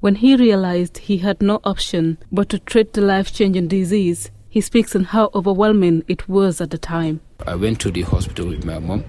when 0.00 0.16
he 0.16 0.36
realized 0.36 0.98
he 0.98 1.18
had 1.18 1.40
no 1.42 1.60
option 1.64 2.18
but 2.30 2.48
to 2.50 2.58
treat 2.58 2.92
the 2.92 3.00
life 3.00 3.32
changing 3.32 3.68
disease. 3.68 4.30
He 4.48 4.60
speaks 4.60 4.94
on 4.94 5.04
how 5.04 5.30
overwhelming 5.34 6.04
it 6.06 6.28
was 6.28 6.60
at 6.60 6.70
the 6.70 6.78
time. 6.78 7.20
I 7.46 7.56
went 7.56 7.80
to 7.80 7.90
the 7.90 8.02
hospital 8.02 8.46
with 8.48 8.64
my 8.64 8.78
mom 8.78 9.04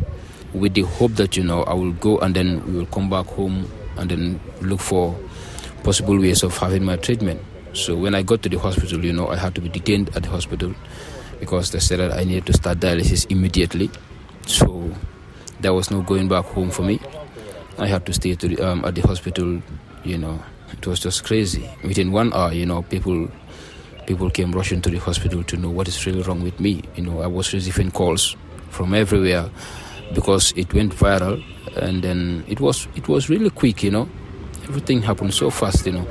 with 0.55 0.73
the 0.73 0.81
hope 0.83 1.13
that, 1.15 1.35
you 1.35 1.43
know, 1.43 1.63
I 1.63 1.73
will 1.73 1.91
go 1.91 2.17
and 2.19 2.33
then 2.33 2.65
we 2.65 2.79
will 2.79 2.85
come 2.87 3.09
back 3.09 3.25
home 3.27 3.69
and 3.97 4.09
then 4.09 4.39
look 4.61 4.79
for 4.79 5.17
possible 5.83 6.17
ways 6.17 6.43
of 6.43 6.57
having 6.57 6.83
my 6.83 6.95
treatment. 6.95 7.41
So 7.73 7.95
when 7.95 8.15
I 8.15 8.23
got 8.23 8.41
to 8.43 8.49
the 8.49 8.57
hospital, 8.57 9.03
you 9.03 9.13
know, 9.13 9.27
I 9.27 9.35
had 9.35 9.53
to 9.55 9.61
be 9.61 9.69
detained 9.69 10.15
at 10.15 10.23
the 10.23 10.29
hospital 10.29 10.73
because 11.45 11.69
they 11.69 11.79
said 11.79 11.99
that 11.99 12.17
I 12.17 12.23
needed 12.23 12.47
to 12.47 12.53
start 12.53 12.79
dialysis 12.79 13.29
immediately. 13.29 13.91
So 14.47 14.89
there 15.59 15.75
was 15.75 15.91
no 15.91 16.01
going 16.01 16.27
back 16.27 16.43
home 16.45 16.71
for 16.71 16.81
me. 16.81 16.99
I 17.77 17.85
had 17.85 18.03
to 18.07 18.13
stay 18.13 18.33
to 18.33 18.47
the, 18.47 18.57
um, 18.67 18.83
at 18.83 18.95
the 18.95 19.01
hospital. 19.01 19.61
You 20.03 20.17
know, 20.17 20.43
it 20.73 20.87
was 20.87 20.99
just 20.99 21.23
crazy. 21.23 21.69
Within 21.83 22.11
one 22.11 22.33
hour, 22.33 22.51
you 22.51 22.65
know, 22.65 22.81
people 22.81 23.29
people 24.07 24.31
came 24.31 24.51
rushing 24.53 24.81
to 24.81 24.89
the 24.89 24.97
hospital 24.97 25.43
to 25.43 25.57
know 25.57 25.69
what 25.69 25.87
is 25.87 26.03
really 26.07 26.23
wrong 26.23 26.41
with 26.41 26.59
me. 26.59 26.81
You 26.95 27.03
know, 27.03 27.21
I 27.21 27.27
was 27.27 27.53
receiving 27.53 27.91
calls 27.91 28.35
from 28.71 28.95
everywhere 28.95 29.47
because 30.15 30.51
it 30.55 30.73
went 30.73 30.95
viral, 30.95 31.43
and 31.77 32.03
then 32.03 32.43
it 32.47 32.59
was 32.59 32.87
it 32.95 33.07
was 33.07 33.29
really 33.29 33.51
quick. 33.51 33.83
You 33.83 33.91
know, 33.91 34.09
everything 34.63 35.03
happened 35.03 35.35
so 35.35 35.51
fast. 35.51 35.85
You 35.85 35.93
know 35.93 36.07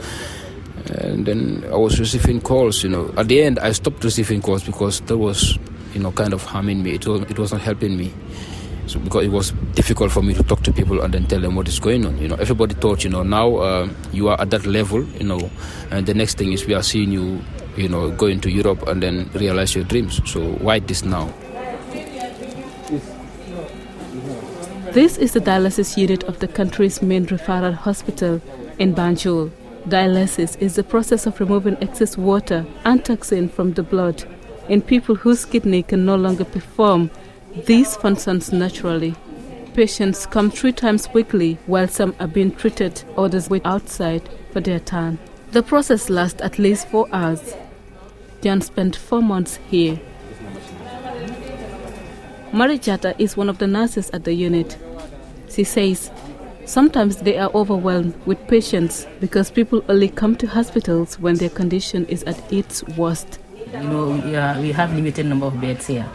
and 0.95 1.27
then 1.27 1.65
I 1.71 1.77
was 1.77 1.99
receiving 1.99 2.41
calls. 2.41 2.83
You 2.83 2.91
know, 2.91 3.13
at 3.17 3.29
the 3.29 3.43
end 3.43 3.59
I 3.59 3.73
stopped 3.73 4.05
receiving 4.05 4.41
calls 4.43 4.65
because 4.65 5.01
that 5.03 5.19
was, 5.19 5.59
you 5.93 6.01
know, 6.01 6.13
kind 6.13 6.33
of 6.33 6.43
harming 6.45 6.83
me. 6.83 6.95
It 6.95 7.07
was 7.07 7.23
it 7.23 7.39
was 7.39 7.53
not 7.53 7.61
helping 7.61 7.97
me. 7.97 8.13
So 8.87 9.01
because 9.01 9.25
it 9.25 9.33
was 9.33 9.53
difficult 9.75 10.13
for 10.13 10.23
me 10.23 10.35
to 10.35 10.43
talk 10.43 10.63
to 10.65 10.73
people 10.73 11.01
and 11.01 11.13
then 11.15 11.27
tell 11.27 11.41
them 11.41 11.55
what 11.57 11.69
is 11.69 11.81
going 11.81 12.05
on. 12.05 12.19
You 12.19 12.29
know, 12.29 12.37
everybody 12.37 12.75
thought, 12.75 13.03
you 13.03 13.11
know, 13.11 13.23
now 13.23 13.57
uh, 13.57 13.89
you 14.13 14.29
are 14.29 14.41
at 14.41 14.51
that 14.51 14.67
level. 14.67 15.05
You 15.05 15.25
know, 15.25 15.51
and 15.91 16.07
the 16.07 16.15
next 16.15 16.37
thing 16.37 16.53
is 16.53 16.67
we 16.67 16.75
are 16.75 16.83
seeing 16.83 17.11
you, 17.11 17.43
you 17.77 17.89
know, 17.89 18.11
going 18.11 18.41
to 18.43 18.51
Europe 18.51 18.87
and 18.87 19.03
then 19.03 19.31
realize 19.35 19.75
your 19.75 19.85
dreams. 19.85 20.21
So 20.31 20.53
why 20.57 20.81
this 20.81 21.05
now? 21.05 21.33
This 24.93 25.19
is 25.19 25.33
the 25.33 25.41
dialysis 25.41 25.97
unit 25.97 26.23
of 26.25 26.39
the 26.39 26.47
country's 26.47 27.03
main 27.03 27.27
referral 27.27 27.75
hospital 27.75 28.41
in 28.79 28.95
Banjul. 28.95 29.51
Dialysis 29.89 30.59
is 30.61 30.77
the 30.77 30.83
process 30.83 31.27
of 31.27 31.39
removing 31.41 31.77
excess 31.83 32.17
water 32.17 32.65
and 32.85 33.05
toxin 33.05 33.51
from 33.51 33.75
the 33.75 33.83
blood 33.83 34.25
in 34.69 34.81
people 34.81 35.15
whose 35.15 35.45
kidney 35.45 35.83
can 35.83 36.07
no 36.07 36.17
longer 36.17 36.45
perform 36.45 37.11
these 37.67 37.95
functions 37.95 38.51
naturally. 38.51 39.15
Patients 39.75 40.25
come 40.25 40.51
three 40.51 40.73
times 40.73 41.13
weekly, 41.13 41.59
while 41.67 41.89
some 41.89 42.15
are 42.19 42.27
being 42.27 42.55
treated, 42.55 43.03
others 43.19 43.51
wait 43.51 43.63
outside 43.67 44.27
for 44.53 44.61
their 44.61 44.81
turn. 44.81 45.19
The 45.51 45.63
process 45.63 46.09
lasts 46.09 46.41
at 46.41 46.59
least 46.59 46.89
four 46.89 47.07
hours. 47.13 47.55
John 48.41 48.63
spent 48.63 48.97
four 48.97 49.21
months 49.21 49.59
here. 49.69 50.01
Maire 52.53 52.79
Jatta 52.79 53.15
is 53.19 53.37
one 53.37 53.49
of 53.49 53.59
the 53.59 53.67
nurses 53.67 54.11
at 54.11 54.25
the 54.25 54.33
unit. 54.33 54.79
She 55.51 55.65
says 55.65 56.11
Sometimes 56.67 57.17
they 57.19 57.37
are 57.37 57.51
overwhelmed 57.55 58.15
with 58.25 58.49
patients 58.49 59.07
because 59.21 59.51
people 59.51 59.85
only 59.91 60.09
come 60.09 60.35
to 60.37 60.47
hospitals 60.47 61.19
when 61.21 61.35
their 61.35 61.51
condition 61.51 62.07
is 62.07 62.23
at 62.25 62.41
its 62.51 62.83
worst. 62.97 63.39
You 63.71 63.81
know, 63.81 64.15
yeah, 64.25 64.59
we 64.59 64.73
have 64.73 64.95
limited 64.95 65.27
number 65.27 65.47
of 65.47 65.61
beds 65.61 65.87
here, 65.87 66.09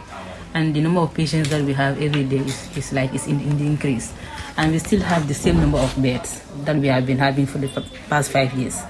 and 0.54 0.74
the 0.74 0.80
number 0.80 1.00
of 1.00 1.14
patients 1.14 1.50
that 1.50 1.62
we 1.62 1.72
have 1.74 2.02
every 2.02 2.24
day 2.24 2.38
is, 2.38 2.76
is 2.76 2.92
like 2.92 3.14
it's 3.14 3.28
in, 3.28 3.40
in 3.40 3.58
the 3.58 3.66
increase, 3.66 4.12
and 4.56 4.72
we 4.72 4.80
still 4.80 5.00
have 5.00 5.28
the 5.28 5.34
same 5.34 5.56
number 5.60 5.78
of 5.78 6.02
beds 6.02 6.42
that 6.64 6.76
we 6.76 6.88
have 6.88 7.06
been 7.06 7.18
having 7.18 7.46
for 7.46 7.58
the 7.58 7.68
past 8.08 8.32
five 8.32 8.52
years. 8.54 8.82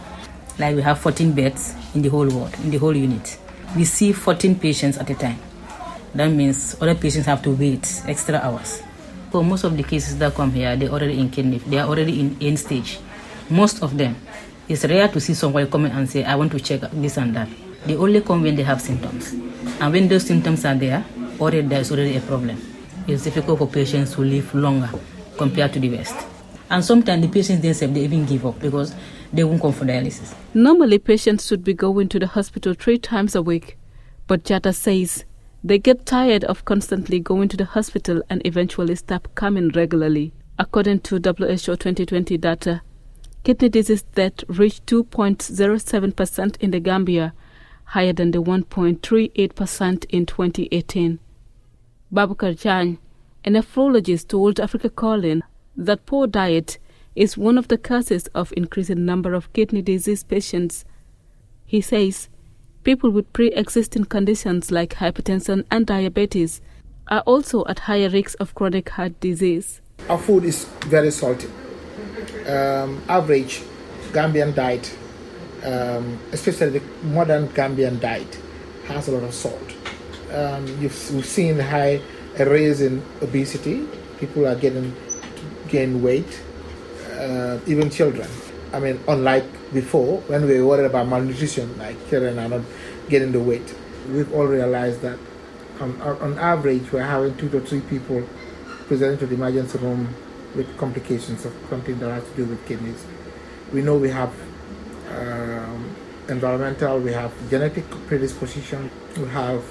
Like 0.59 0.77
we 0.77 0.83
have 0.83 0.99
14 0.99 1.33
beds 1.33 1.75
in 1.95 2.01
the 2.01 2.09
whole 2.09 2.29
ward, 2.29 2.55
in 2.65 2.71
the 2.71 2.79
whole 2.79 2.97
unit. 2.97 3.39
We 3.77 3.85
see 3.85 4.13
14 4.13 4.59
patients 4.59 4.97
at 4.97 5.11
a 5.11 5.15
time. 5.15 5.39
That 6.15 6.29
means 6.29 6.75
other 6.81 6.95
patients 6.95 7.27
have 7.27 7.43
to 7.43 7.51
wait 7.51 8.03
extra 8.07 8.39
hours. 8.39 8.83
For 9.31 9.45
most 9.45 9.65
of 9.65 9.77
the 9.77 9.83
cases 9.83 10.19
that 10.19 10.35
come 10.35 10.53
here, 10.53 10.77
they're 10.77 10.89
already 10.91 11.19
in 11.19 11.31
kidney, 11.31 11.59
they 11.59 11.79
are 11.79 11.89
already 11.89 12.19
in 12.21 12.37
end 12.41 12.59
stage. 12.59 12.99
Most 13.49 13.83
of 13.83 13.97
them. 13.97 14.17
It's 14.69 14.85
rare 14.85 15.09
to 15.09 15.21
see 15.21 15.35
someone 15.35 15.71
come 15.71 15.87
and 15.87 16.09
say, 16.09 16.25
I 16.25 16.35
want 16.37 16.53
to 16.53 16.61
check 16.61 16.81
this 16.93 17.17
and 17.17 17.35
that. 17.35 17.49
They 17.87 17.97
only 17.97 18.21
come 18.21 18.43
when 18.43 18.57
they 18.57 18.63
have 18.63 18.81
symptoms. 18.81 19.33
And 19.81 19.93
when 19.93 20.09
those 20.09 20.27
symptoms 20.27 20.65
are 20.65 20.75
there, 20.75 21.05
already 21.41 21.63
there's 21.63 21.91
already 21.91 22.17
a 22.17 22.21
problem. 22.21 22.61
It's 23.07 23.25
difficult 23.25 23.59
for 23.59 23.67
patients 23.67 24.15
to 24.15 24.21
live 24.23 24.55
longer 24.55 24.91
compared 25.37 25.73
to 25.73 25.81
the 25.81 25.91
West. 25.91 26.15
And 26.69 26.85
sometimes 26.85 27.23
the 27.23 27.29
patients 27.29 27.63
themselves, 27.63 27.95
they 27.95 28.03
even 28.03 28.27
give 28.27 28.47
up 28.47 28.61
because 28.61 28.95
they 29.33 29.43
won't 29.43 29.61
come 29.61 29.73
for 29.73 29.85
dialysis. 29.85 30.35
Normally, 30.55 30.99
patients 30.99 31.47
should 31.47 31.65
be 31.65 31.75
going 31.75 32.09
to 32.11 32.19
the 32.19 32.29
hospital 32.29 32.75
three 32.75 32.99
times 32.99 33.35
a 33.35 33.43
week. 33.43 33.77
But 34.27 34.45
Jatta 34.45 34.73
says 34.73 35.25
they 35.63 35.79
get 35.79 36.07
tired 36.07 36.45
of 36.45 36.65
constantly 36.65 37.21
going 37.21 37.49
to 37.49 37.57
the 37.57 37.65
hospital 37.65 38.23
and 38.31 38.41
eventually 38.47 38.95
stop 38.95 39.29
coming 39.35 39.69
regularly. 39.71 40.33
According 40.59 41.01
to 41.01 41.17
WHO 41.17 41.77
2020 41.77 42.37
data, 42.39 42.83
kidney 43.45 43.69
disease 43.69 44.03
death 44.03 44.45
reached 44.49 44.87
2.07% 44.87 46.57
in 46.61 46.71
the 46.71 46.81
Gambia, 46.81 47.35
higher 47.85 48.13
than 48.13 48.31
the 48.31 48.43
1.38% 48.43 50.05
in 50.11 50.27
2018. 50.27 51.19
Babucarr 52.13 52.59
Jagne, 52.59 52.99
a 53.45 53.51
nephrologist, 53.51 54.29
told 54.29 54.61
Africa 54.61 54.89
Calling 54.91 55.43
that 55.77 56.07
poor 56.07 56.27
diet 56.27 56.79
is 57.15 57.37
one 57.37 57.59
of 57.59 57.69
the 57.69 57.79
causes 57.79 58.27
of 58.29 58.53
increasing 58.57 59.05
number 59.05 59.35
of 59.35 59.53
kidney 59.53 59.83
disease 59.83 60.23
patients. 60.25 60.85
He 61.67 61.81
says 61.81 62.29
People 62.91 63.11
with 63.11 63.33
pre 63.33 63.53
existing 63.53 64.07
conditions 64.07 64.73
like 64.73 64.95
hypertension 64.97 65.65
and 65.71 65.87
diabetes 65.87 66.61
are 67.07 67.21
also 67.21 67.65
at 67.67 67.79
higher 67.79 68.09
risk 68.09 68.35
of 68.41 68.57
chronic 68.57 68.89
heart 68.89 69.21
disease. 69.21 69.81
Our 70.09 70.19
food 70.19 70.43
is 70.43 70.65
very 70.89 71.13
salty. 71.13 71.47
Um, 72.49 73.01
average 73.09 73.63
Gambian 74.11 74.57
diet, 74.57 74.93
um, 75.65 76.19
especially 76.33 76.81
the 76.81 76.83
modern 77.05 77.47
Gambian 77.51 78.01
diet, 78.01 78.41
has 78.89 79.07
a 79.07 79.13
lot 79.13 79.23
of 79.23 79.35
salt. 79.35 79.73
Um, 80.33 80.67
you've, 80.83 81.15
we've 81.15 81.25
seen 81.25 81.61
high 81.61 82.01
a 82.41 82.45
rise 82.45 82.81
in 82.81 83.05
obesity. 83.23 83.87
People 84.19 84.49
are 84.49 84.57
getting 84.57 84.93
gain 85.69 86.03
weight, 86.03 86.43
uh, 87.13 87.61
even 87.69 87.89
children. 87.89 88.29
I 88.73 88.81
mean, 88.81 88.99
unlike 89.07 89.45
before, 89.73 90.21
when 90.23 90.47
we 90.47 90.61
were 90.61 90.67
worried 90.67 90.87
about 90.87 91.07
malnutrition, 91.09 91.79
like 91.79 91.97
children 92.09 92.39
are 92.39 92.49
not 92.49 92.63
getting 93.09 93.33
the 93.33 93.41
weight, 93.41 93.75
we've 94.09 94.33
all 94.35 94.47
realized 94.47 95.01
that 95.03 95.19
on, 95.81 96.01
on 96.01 96.39
average, 96.39 96.93
we're 96.93 97.03
having 97.03 97.37
two 97.37 97.49
to 97.51 97.61
three 97.61 97.81
people 97.81 98.27
presenting 98.87 99.19
to 99.19 99.27
the 99.27 99.35
emergency 99.35 99.79
room 99.79 100.15
with 100.55 100.77
complications 100.77 101.45
of 101.45 101.55
something 101.69 101.99
that 102.01 102.11
has 102.11 102.25
to 102.25 102.37
do 102.37 102.45
with 102.45 102.67
kidneys. 102.67 103.05
We 103.73 103.83
know 103.83 103.97
we 103.97 104.11
have 104.11 104.33
um, 105.11 105.95
environmental, 106.29 106.99
we 106.99 107.13
have 107.13 107.33
genetic 107.49 107.89
predisposition, 108.09 108.91
we 109.17 109.29
have 109.29 109.65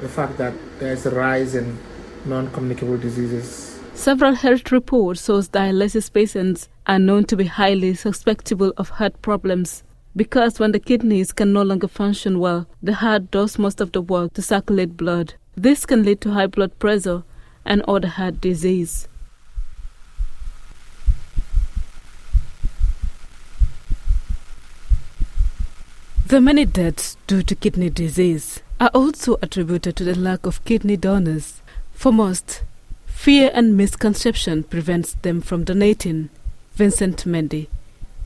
the 0.00 0.08
fact 0.08 0.38
that 0.38 0.54
there's 0.78 1.04
a 1.06 1.10
rise 1.10 1.54
in 1.54 1.78
non-communicable 2.24 2.98
diseases 2.98 3.70
Several 4.00 4.34
health 4.34 4.72
reports 4.72 5.26
show 5.26 5.42
dialysis 5.42 6.10
patients 6.10 6.70
are 6.90 6.98
known 6.98 7.22
to 7.22 7.36
be 7.36 7.44
highly 7.44 7.94
susceptible 7.94 8.72
of 8.76 8.88
heart 8.88 9.22
problems 9.22 9.84
because 10.16 10.58
when 10.58 10.72
the 10.72 10.80
kidneys 10.80 11.30
can 11.30 11.52
no 11.52 11.62
longer 11.62 11.86
function 11.86 12.40
well, 12.40 12.66
the 12.82 12.94
heart 12.94 13.30
does 13.30 13.60
most 13.60 13.80
of 13.80 13.92
the 13.92 14.02
work 14.02 14.34
to 14.34 14.42
circulate 14.42 14.96
blood. 14.96 15.34
This 15.54 15.86
can 15.86 16.02
lead 16.02 16.20
to 16.22 16.32
high 16.32 16.48
blood 16.48 16.76
pressure 16.80 17.22
and 17.64 17.80
other 17.82 18.08
heart 18.08 18.40
disease. 18.40 19.06
The 26.26 26.40
many 26.40 26.64
deaths 26.64 27.16
due 27.28 27.44
to 27.44 27.54
kidney 27.54 27.90
disease 27.90 28.62
are 28.80 28.90
also 28.92 29.36
attributed 29.40 29.94
to 29.94 30.02
the 30.02 30.18
lack 30.18 30.44
of 30.44 30.64
kidney 30.64 30.96
donors. 30.96 31.62
For 31.92 32.12
most, 32.12 32.64
Fear 33.20 33.50
and 33.52 33.76
misconception 33.76 34.62
prevents 34.62 35.12
them 35.12 35.42
from 35.42 35.64
donating. 35.64 36.30
Vincent 36.74 37.24
Mendy. 37.26 37.68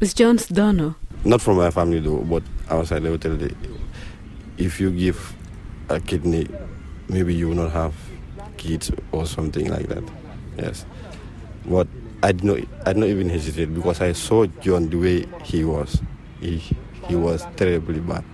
It's 0.01 0.15
John's 0.15 0.47
donor. 0.47 0.95
Not 1.25 1.41
from 1.41 1.57
my 1.57 1.71
family 1.71 2.01
though, 2.01 2.19
but 2.19 2.43
outside 2.69 3.03
they 3.03 3.11
will 3.11 3.19
tell 3.19 3.37
you 3.41 3.55
if 4.59 4.81
you 4.81 4.91
give 4.91 5.35
a 5.89 6.01
kidney, 6.01 6.47
maybe 7.09 7.35
you 7.35 7.49
will 7.49 7.57
not 7.57 7.73
have 7.73 7.95
kids 8.57 8.91
or 9.13 9.27
something 9.27 9.69
like 9.71 9.89
that. 9.89 10.03
Yes. 10.59 10.87
But 11.67 11.89
I 12.23 12.33
did 12.33 12.45
not 12.45 12.59
I 12.87 12.93
did 12.93 13.01
not 13.01 13.09
even 13.09 13.29
hesitate 13.29 13.75
because 13.75 14.01
I 14.01 14.13
saw 14.13 14.47
John 14.61 14.89
the 14.91 14.97
way 14.97 15.27
he 15.43 15.65
was. 15.65 16.01
He 16.41 16.59
he 17.09 17.17
was 17.17 17.45
terribly 17.57 18.01
bad. 18.01 18.25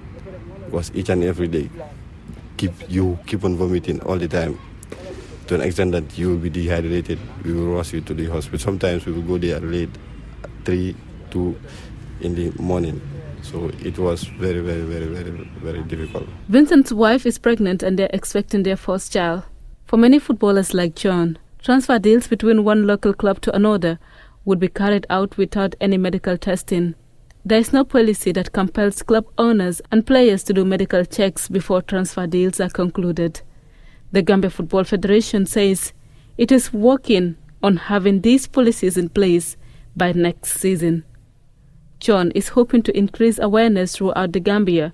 Because 0.67 0.91
each 0.95 1.09
and 1.09 1.25
every 1.25 1.49
day 1.49 1.71
keep 2.57 2.73
you 2.89 3.19
keep 3.27 3.45
on 3.45 3.57
vomiting 3.57 4.01
all 4.03 4.19
the 4.19 4.29
time 4.29 4.59
to 5.51 5.57
an 5.57 5.63
extent 5.63 5.91
that 5.91 6.17
you 6.17 6.29
will 6.29 6.37
be 6.37 6.49
dehydrated. 6.49 7.19
We 7.45 7.53
will 7.53 7.75
rush 7.75 7.93
you 7.93 8.01
to 8.03 8.15
the 8.15 8.27
hospital. 8.27 8.61
Sometimes 8.61 9.05
we 9.05 9.11
will 9.11 9.23
go 9.23 9.37
there 9.37 9.59
late, 9.59 9.91
three, 10.65 10.95
two 11.33 11.59
in 12.21 12.37
the 12.37 12.53
morning. 12.63 13.01
So 13.43 13.69
it 13.83 13.99
was 13.99 14.23
very, 14.23 14.61
very, 14.61 14.83
very, 14.83 15.07
very, 15.07 15.31
very 15.59 15.83
difficult. 15.83 16.29
Vincent's 16.49 16.93
wife 16.93 17.27
is 17.27 17.37
pregnant 17.41 17.83
and 17.83 17.99
they're 17.99 18.11
expecting 18.13 18.63
their 18.63 18.77
first 18.77 19.13
child. 19.13 19.43
For 19.87 19.97
many 19.97 20.21
footballers 20.21 20.73
like 20.73 20.95
John, 20.95 21.37
transfer 21.59 21.99
deals 21.99 22.29
between 22.29 22.63
one 22.63 22.87
local 22.87 23.13
club 23.13 23.41
to 23.41 23.53
another 23.53 23.99
would 24.45 24.61
be 24.61 24.69
carried 24.69 25.05
out 25.11 25.37
without 25.37 25.75
any 25.81 25.99
medical 25.99 26.39
testing. 26.39 26.95
There 27.45 27.59
is 27.59 27.73
no 27.73 27.83
policy 27.83 28.31
that 28.33 28.53
compels 28.53 29.03
club 29.03 29.27
owners 29.37 29.83
and 29.91 30.07
players 30.07 30.45
to 30.45 30.53
do 30.53 30.65
medical 30.65 31.05
checks 31.05 31.49
before 31.49 31.83
transfer 31.83 32.29
deals 32.29 32.61
are 32.61 32.71
concluded. 32.71 33.41
The 34.13 34.23
Gambia 34.23 34.51
Football 34.51 34.85
Federation 34.85 35.47
says 35.47 35.93
it 36.37 36.51
is 36.51 36.73
working 36.73 37.37
on 37.63 37.77
having 37.77 38.23
these 38.23 38.47
policies 38.47 38.97
in 38.97 39.09
place 39.09 39.57
by 39.97 40.13
next 40.13 40.59
season. 40.59 41.05
John 42.01 42.31
is 42.33 42.49
hoping 42.49 42.83
to 42.85 42.97
increase 42.97 43.39
awareness 43.39 43.97
throughout 43.97 44.33
the 44.33 44.41
Gambia 44.41 44.93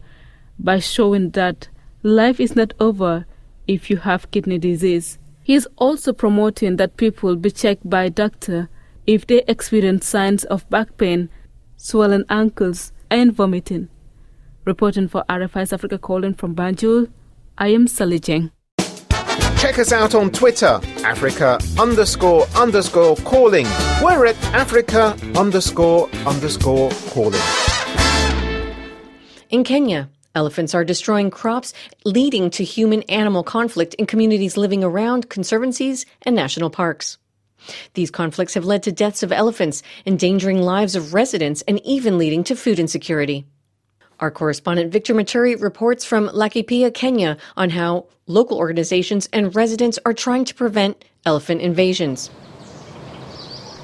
by 0.58 0.80
showing 0.80 1.30
that 1.30 1.68
life 2.02 2.40
is 2.40 2.56
not 2.56 2.74
over 2.80 3.24
if 3.66 3.88
you 3.88 3.98
have 3.98 4.30
kidney 4.32 4.58
disease. 4.58 5.18
He 5.42 5.54
is 5.54 5.68
also 5.76 6.12
promoting 6.12 6.76
that 6.76 6.96
people 6.96 7.36
be 7.36 7.50
checked 7.50 7.88
by 7.88 8.04
a 8.04 8.10
doctor 8.10 8.68
if 9.06 9.26
they 9.26 9.42
experience 9.46 10.06
signs 10.06 10.44
of 10.44 10.68
back 10.68 10.96
pain, 10.96 11.28
swollen 11.76 12.24
ankles, 12.28 12.92
and 13.10 13.32
vomiting. 13.32 13.88
Reporting 14.64 15.06
for 15.06 15.24
RFI's 15.28 15.72
Africa 15.72 15.96
Calling 15.98 16.34
from 16.34 16.56
Banjul, 16.56 17.08
I 17.56 17.68
am 17.68 17.86
Sally 17.86 18.18
Jeng. 18.18 18.50
Check 19.66 19.80
us 19.80 19.90
out 19.90 20.14
on 20.14 20.30
Twitter, 20.30 20.80
Africa 21.02 21.58
underscore 21.76 22.46
underscore 22.54 23.16
calling. 23.16 23.66
We're 24.00 24.26
at 24.26 24.36
Africa 24.54 25.18
underscore 25.36 26.08
underscore 26.24 26.88
calling. 27.10 27.40
In 29.50 29.64
Kenya, 29.64 30.08
elephants 30.36 30.72
are 30.72 30.84
destroying 30.84 31.30
crops, 31.30 31.74
leading 32.04 32.48
to 32.50 32.62
human 32.62 33.02
animal 33.10 33.42
conflict 33.42 33.94
in 33.94 34.06
communities 34.06 34.56
living 34.56 34.84
around 34.84 35.30
conservancies 35.30 36.06
and 36.22 36.36
national 36.36 36.70
parks. 36.70 37.18
These 37.94 38.12
conflicts 38.12 38.54
have 38.54 38.64
led 38.64 38.84
to 38.84 38.92
deaths 38.92 39.24
of 39.24 39.32
elephants, 39.32 39.82
endangering 40.06 40.62
lives 40.62 40.94
of 40.94 41.12
residents, 41.12 41.62
and 41.66 41.84
even 41.84 42.18
leading 42.18 42.44
to 42.44 42.54
food 42.54 42.78
insecurity. 42.78 43.46
Our 44.18 44.30
correspondent 44.30 44.92
Victor 44.92 45.14
Moturi 45.14 45.60
reports 45.60 46.02
from 46.02 46.28
Laikipia, 46.28 46.92
Kenya, 46.94 47.36
on 47.54 47.68
how 47.68 48.06
local 48.26 48.56
organizations 48.56 49.28
and 49.30 49.54
residents 49.54 49.98
are 50.06 50.14
trying 50.14 50.46
to 50.46 50.54
prevent 50.54 51.04
elephant 51.26 51.60
invasions. 51.60 52.30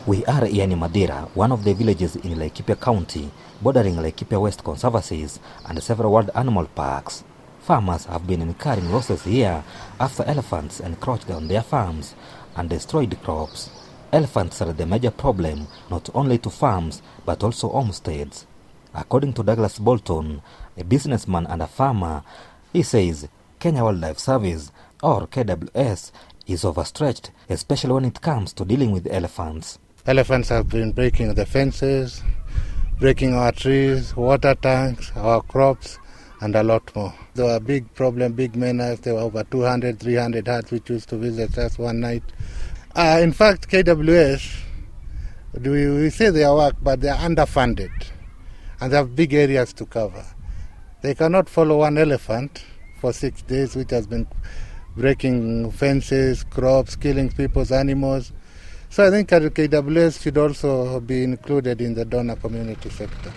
We 0.07 0.25
are 0.25 0.47
in 0.47 0.71
Mathira, 0.71 1.29
one 1.35 1.53
of 1.53 1.65
the 1.65 1.75
villages 1.75 2.17
in 2.17 2.39
Laikipia 2.39 2.81
County, 2.81 3.31
bordering 3.61 3.97
Laikipia 3.97 4.41
West 4.41 4.65
Conservancies 4.65 5.39
and 5.69 5.83
several 5.83 6.13
wild 6.13 6.31
animal 6.35 6.65
parks. 6.65 7.25
Farmers 7.61 8.07
have 8.07 8.27
been 8.27 8.41
incurring 8.41 8.91
losses 8.91 9.25
here 9.25 9.63
after 10.01 10.25
elephants 10.25 10.81
encroached 10.81 11.31
on 11.31 11.47
their 11.49 11.63
farms 11.63 12.15
and 12.57 12.71
destroyed 12.71 13.19
crops. 13.23 13.69
Elephants 14.11 14.63
are 14.63 14.73
the 14.73 14.87
major 14.87 15.11
problem 15.11 15.67
not 15.91 16.09
only 16.15 16.39
to 16.39 16.49
farms 16.49 17.03
but 17.27 17.45
also 17.45 17.69
homesteads. 17.69 18.47
According 18.95 19.33
to 19.35 19.43
Douglas 19.43 19.79
Bolton, 19.79 20.43
a 20.77 20.85
businessman 20.85 21.47
and 21.47 21.63
a 21.63 21.67
farmer, 21.67 22.23
he 22.73 22.83
says 22.83 23.27
Kenya 23.59 23.85
Wildlife 23.85 24.19
Service, 24.19 24.71
or 25.03 25.27
KWS, 25.27 26.13
is 26.47 26.65
overstretched, 26.65 27.31
especially 27.49 27.93
when 27.93 28.05
it 28.05 28.21
comes 28.21 28.53
to 28.53 28.65
dealing 28.65 28.91
with 28.91 29.07
elephants. 29.11 29.79
Elephants 30.07 30.51
have 30.51 30.69
been 30.69 30.93
breaking 30.93 31.33
the 31.35 31.47
fences, 31.47 32.23
breaking 32.99 33.35
our 33.35 33.53
trees, 33.53 34.15
water 34.15 34.55
tanks, 34.57 35.11
our 35.17 35.41
crops, 35.43 35.99
and 36.41 36.55
a 36.55 36.63
lot 36.63 36.95
more. 36.95 37.15
There 37.35 37.47
were 37.47 37.61
big 37.61 37.95
problem, 37.95 38.33
big 38.33 38.57
menace. 38.57 39.01
There 39.01 39.15
were 39.15 39.21
over 39.21 39.45
200, 39.45 40.01
300 40.01 40.47
huts 40.49 40.71
which 40.71 40.91
used 40.91 41.09
to 41.11 41.17
visit 41.17 41.57
us 41.57 41.79
one 41.79 42.01
night. 42.01 42.25
Uh, 42.95 43.21
in 43.23 43.33
fact, 43.33 43.71
KWS, 43.71 44.55
we, 45.61 45.89
we 45.89 46.11
say 46.11 46.31
their 46.31 46.53
work, 46.53 46.75
but 46.83 47.01
they 47.01 47.09
are 47.09 47.19
underfunded 47.19 47.91
and 48.83 48.93
they 48.93 48.97
have 48.97 49.15
big 49.15 49.33
areas 49.33 49.73
to 49.73 49.87
cover. 49.87 50.25
They 51.03 51.15
cannot 51.15 51.49
follow 51.49 51.79
one 51.79 51.99
elephant 51.99 52.65
for 53.01 53.13
six 53.13 53.41
days, 53.43 53.77
which 53.77 53.91
has 53.91 54.09
been 54.09 54.27
breaking 54.97 55.71
fences, 55.71 56.43
crops, 56.43 56.97
killing 56.97 57.31
people's 57.31 57.71
animals. 57.71 58.33
So 58.91 59.07
I 59.07 59.11
think 59.11 59.29
KWS 59.29 60.21
should 60.21 60.37
also 60.37 60.99
be 60.99 61.23
included 61.23 61.81
in 61.81 61.95
the 61.95 62.05
donor 62.05 62.35
community 62.35 62.91
sector. 62.91 63.33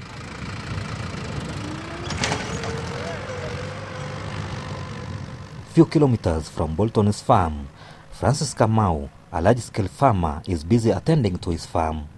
Few 5.73 5.85
kilometers 5.85 6.49
from 6.49 6.75
Bolton's 6.75 7.21
farm, 7.21 7.67
Francis 8.11 8.55
Kamau, 8.55 9.11
a 9.31 9.39
large-scale 9.39 9.89
farmer, 9.89 10.41
is 10.47 10.63
busy 10.63 10.89
attending 10.89 11.37
to 11.37 11.51
his 11.51 11.67
farm. 11.67 12.09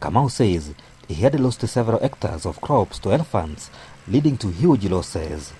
Kamau 0.00 0.30
says 0.30 0.74
he 1.08 1.14
had 1.14 1.40
lost 1.40 1.66
several 1.66 1.98
hectares 2.00 2.46
of 2.46 2.60
crops 2.60 3.00
to 3.00 3.12
elephants, 3.12 3.70
leading 4.08 4.36
to 4.36 4.48
huge 4.48 4.84
losses. 4.90 5.52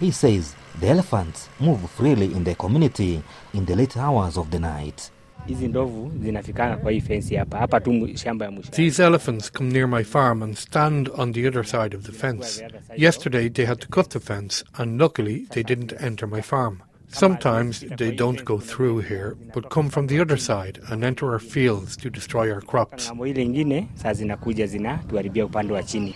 He 0.00 0.10
says 0.12 0.54
the 0.80 0.88
elephants 0.88 1.48
move 1.58 1.90
freely 1.90 2.26
in 2.32 2.44
the 2.44 2.54
community 2.54 3.22
in 3.54 3.64
the 3.66 3.76
late 3.76 3.96
hours 3.96 4.36
of 4.38 4.50
the 4.50 4.58
night. 4.58 5.10
hizi 5.46 5.68
ndovu 5.68 6.12
zinafikanga 6.22 6.76
kwa 6.76 6.92
hii 6.92 7.00
fensi 7.00 7.36
hapa 7.36 7.58
hapa 7.58 7.80
tu 7.80 8.08
shamba 8.16 8.44
ya 8.44 8.50
mwisho. 8.50 8.70
These 8.70 9.04
elephants 9.04 9.52
come 9.52 9.72
near 9.72 9.88
my 9.88 10.04
farm 10.04 10.42
and 10.42 10.54
stand 10.56 11.10
on 11.16 11.32
the 11.32 11.48
other 11.48 11.64
side 11.64 11.96
of 11.96 12.02
the 12.02 12.12
fence. 12.12 12.64
Yesterday 12.96 13.50
they 13.50 13.66
had 13.66 13.78
to 13.80 13.88
cut 13.88 14.08
the 14.08 14.20
fence, 14.20 14.64
and 14.72 15.00
luckily 15.00 15.46
they 15.50 15.62
didn't 15.62 16.02
enter 16.02 16.28
my 16.28 16.42
farm. 16.42 16.78
Sometimes 17.12 17.80
they 17.98 18.12
don't 18.12 18.44
go 18.44 18.58
through 18.60 19.00
here, 19.00 19.36
but 19.52 19.68
come 19.68 19.90
from 19.90 20.06
the 20.06 20.20
other 20.20 20.36
side 20.36 20.78
and 20.90 21.04
enter 21.04 21.32
our 21.32 21.40
fields 21.40 21.96
to 21.96 22.08
destroy 22.08 22.52
our 22.52 22.60
crops. 22.60 23.10
Ng'ambo 23.10 23.26
ile 23.26 23.42
ingine 23.42 23.88
saa 23.94 24.12
zinakuja 24.12 24.66
zinatuharibia 24.66 25.44
upande 25.44 25.72
wa 25.72 25.82
chini. 25.82 26.14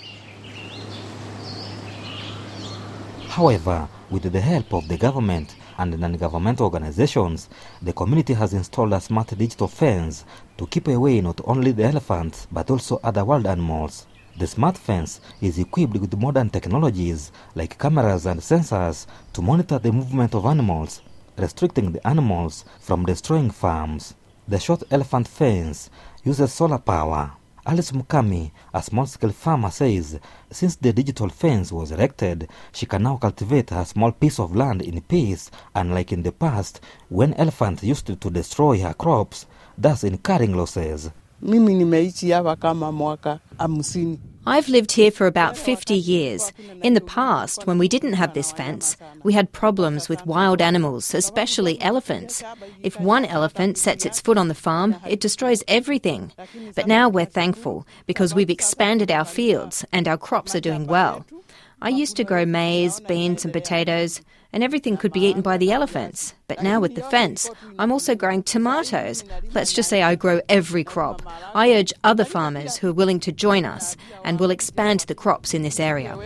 However, 3.29 3.89
with 4.11 4.33
the 4.33 4.41
help 4.41 4.73
of 4.73 4.87
the 4.87 4.97
government 4.97 5.57
and 5.79 5.99
non-governmental 5.99 6.65
organizations, 6.67 7.49
the 7.83 7.93
community 7.93 8.35
has 8.35 8.55
installed 8.55 8.93
a 8.93 9.01
smart 9.01 9.37
digital 9.37 9.67
fence 9.69 10.25
to 10.57 10.67
keep 10.67 10.87
away 10.87 11.21
not 11.21 11.41
only 11.45 11.73
the 11.73 11.85
elephants 11.85 12.47
but 12.53 12.71
also 12.71 13.01
other 13.03 13.25
wild 13.25 13.47
animals. 13.47 14.07
The 14.37 14.49
smart 14.49 14.77
fence 14.77 15.21
is 15.41 15.61
equipped 15.61 15.97
with 15.97 16.19
modern 16.19 16.51
technologies 16.51 17.31
like 17.55 17.79
cameras 17.79 18.27
and 18.27 18.41
sensors 18.41 19.07
to 19.33 19.41
monitor 19.41 19.79
the 19.79 19.93
movement 19.93 20.35
of 20.35 20.45
animals, 20.45 21.03
restricting 21.39 21.93
the 21.93 22.05
animals 22.05 22.65
from 22.81 23.07
destroying 23.07 23.51
farms. 23.51 24.15
The 24.49 24.59
short 24.59 24.83
elephant 24.91 25.29
fence 25.29 25.89
uses 26.25 26.53
solar 26.53 26.79
power. 26.79 27.31
Alice 27.65 27.93
Mukami, 27.93 28.51
a 28.75 28.83
small-scale 28.83 29.31
farmer, 29.31 29.71
says 29.71 30.19
since 30.51 30.75
the 30.77 30.93
digital 30.93 31.29
fence 31.29 31.71
was 31.71 31.93
erected, 31.93 32.49
she 32.73 32.87
can 32.87 33.05
now 33.05 33.17
cultivate 33.17 33.71
her 33.71 33.85
small 33.85 34.11
piece 34.11 34.41
of 34.41 34.57
land 34.57 34.83
in 34.83 35.01
peace, 35.03 35.49
unlike 35.77 36.13
in 36.13 36.25
the 36.25 36.33
past 36.33 36.81
when 37.09 37.35
elephants 37.35 37.85
used 37.85 38.07
to 38.07 38.31
destroy 38.31 38.81
her 38.81 38.95
crops, 38.95 39.47
thus 39.79 40.03
incurring 40.03 40.57
losses. 40.57 41.11
Mimi 41.45 41.75
nimeishi 41.75 42.31
hapa 42.31 42.57
kama 42.57 42.93
mwaka 42.93 43.39
hamsini. 43.59 44.19
I've 44.47 44.69
lived 44.69 44.93
here 44.93 45.11
for 45.11 45.27
about 45.27 45.57
50 45.57 45.95
years. 45.95 46.53
In 46.83 46.95
the 46.95 47.01
past, 47.01 47.67
when 47.67 47.79
we 47.79 47.89
didn't 47.89 48.13
have 48.15 48.35
this 48.35 48.53
fence, 48.53 48.97
we 49.23 49.33
had 49.33 49.53
problems 49.53 50.09
with 50.09 50.27
wild 50.27 50.61
animals, 50.61 51.15
especially 51.15 51.81
elephants. 51.81 52.43
If 52.83 53.01
one 53.01 53.25
elephant 53.25 53.79
sets 53.79 54.05
its 54.05 54.21
foot 54.21 54.37
on 54.37 54.49
the 54.49 54.55
farm, 54.55 54.97
it 55.09 55.21
destroys 55.21 55.63
everything. 55.67 56.31
But 56.75 56.87
now 56.87 57.09
we're 57.09 57.25
thankful 57.25 57.87
because 58.07 58.35
we've 58.35 58.51
expanded 58.51 59.11
our 59.11 59.25
fields 59.25 59.85
and 59.93 60.07
our 60.07 60.19
crops 60.19 60.55
are 60.55 60.61
doing 60.61 60.87
well. 60.87 61.25
I 61.81 61.89
used 61.89 62.17
to 62.17 62.25
grow 62.25 62.45
maize, 62.45 63.01
beans, 63.01 63.45
and 63.45 63.53
potatoes, 63.53 64.21
and 64.55 64.63
everything 64.63 64.97
could 64.97 65.13
be 65.13 65.27
eaten 65.27 65.43
by 65.43 65.59
the 65.59 65.73
elephants. 65.73 66.33
But 66.47 66.63
now 66.63 66.79
with 66.79 66.95
the 66.95 67.03
fence, 67.03 67.51
I'm 67.77 67.91
also 67.91 68.15
growing 68.15 68.45
tomatoes. 68.45 69.25
Let's 69.53 69.73
just 69.73 69.89
say 69.89 70.05
I 70.05 70.15
grow 70.15 70.41
every 70.49 70.85
crop. 70.85 71.23
I 71.55 71.73
urge 71.75 71.93
other 72.05 72.25
farmers 72.25 72.77
who 72.77 72.91
are 72.91 72.93
willing 72.93 73.19
to 73.21 73.33
join 73.33 73.65
us 73.65 73.97
and 74.25 74.39
will 74.39 74.53
expand 74.53 75.01
the 75.01 75.15
crops 75.17 75.55
in 75.55 75.63
this 75.63 75.81
area. 75.81 76.17